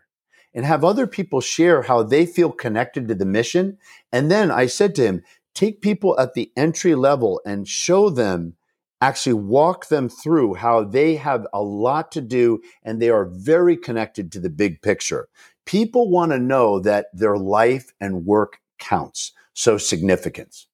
And 0.54 0.64
have 0.64 0.84
other 0.84 1.06
people 1.06 1.40
share 1.40 1.82
how 1.82 2.04
they 2.04 2.26
feel 2.26 2.52
connected 2.52 3.08
to 3.08 3.14
the 3.14 3.26
mission. 3.26 3.78
And 4.12 4.30
then 4.30 4.50
I 4.50 4.66
said 4.66 4.94
to 4.94 5.02
him, 5.02 5.22
take 5.52 5.80
people 5.80 6.18
at 6.18 6.34
the 6.34 6.52
entry 6.56 6.94
level 6.94 7.40
and 7.44 7.66
show 7.66 8.08
them 8.08 8.56
actually 9.04 9.34
walk 9.34 9.88
them 9.88 10.08
through 10.08 10.54
how 10.54 10.82
they 10.82 11.16
have 11.16 11.46
a 11.52 11.62
lot 11.62 12.10
to 12.12 12.22
do 12.22 12.60
and 12.82 13.00
they 13.00 13.10
are 13.10 13.26
very 13.26 13.76
connected 13.76 14.32
to 14.32 14.40
the 14.40 14.48
big 14.48 14.80
picture. 14.80 15.28
People 15.66 16.10
want 16.10 16.32
to 16.32 16.38
know 16.38 16.80
that 16.80 17.06
their 17.12 17.36
life 17.36 17.92
and 18.00 18.24
work 18.24 18.60
counts. 18.78 19.32
So 19.52 19.78
significance. 19.78 20.66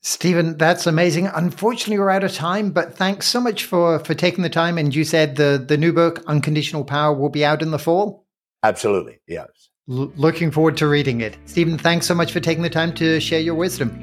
Steven, 0.00 0.56
that's 0.56 0.86
amazing. 0.86 1.26
Unfortunately, 1.26 1.98
we're 1.98 2.10
out 2.10 2.22
of 2.22 2.32
time, 2.32 2.70
but 2.70 2.96
thanks 2.96 3.26
so 3.26 3.40
much 3.40 3.64
for 3.64 3.98
for 3.98 4.14
taking 4.14 4.42
the 4.42 4.48
time. 4.48 4.78
And 4.78 4.94
you 4.94 5.02
said 5.02 5.34
the 5.34 5.62
the 5.66 5.76
new 5.76 5.92
book, 5.92 6.22
Unconditional 6.28 6.84
Power, 6.84 7.12
will 7.12 7.28
be 7.28 7.44
out 7.44 7.60
in 7.60 7.72
the 7.72 7.78
fall. 7.78 8.25
Absolutely, 8.62 9.20
yes. 9.26 9.48
L- 9.88 10.12
looking 10.16 10.50
forward 10.50 10.76
to 10.78 10.88
reading 10.88 11.20
it. 11.20 11.36
Steven, 11.46 11.78
thanks 11.78 12.06
so 12.06 12.14
much 12.14 12.32
for 12.32 12.40
taking 12.40 12.62
the 12.62 12.70
time 12.70 12.92
to 12.94 13.20
share 13.20 13.40
your 13.40 13.54
wisdom. 13.54 14.02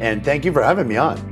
And 0.00 0.24
thank 0.24 0.44
you 0.44 0.52
for 0.52 0.62
having 0.62 0.88
me 0.88 0.96
on. 0.96 1.31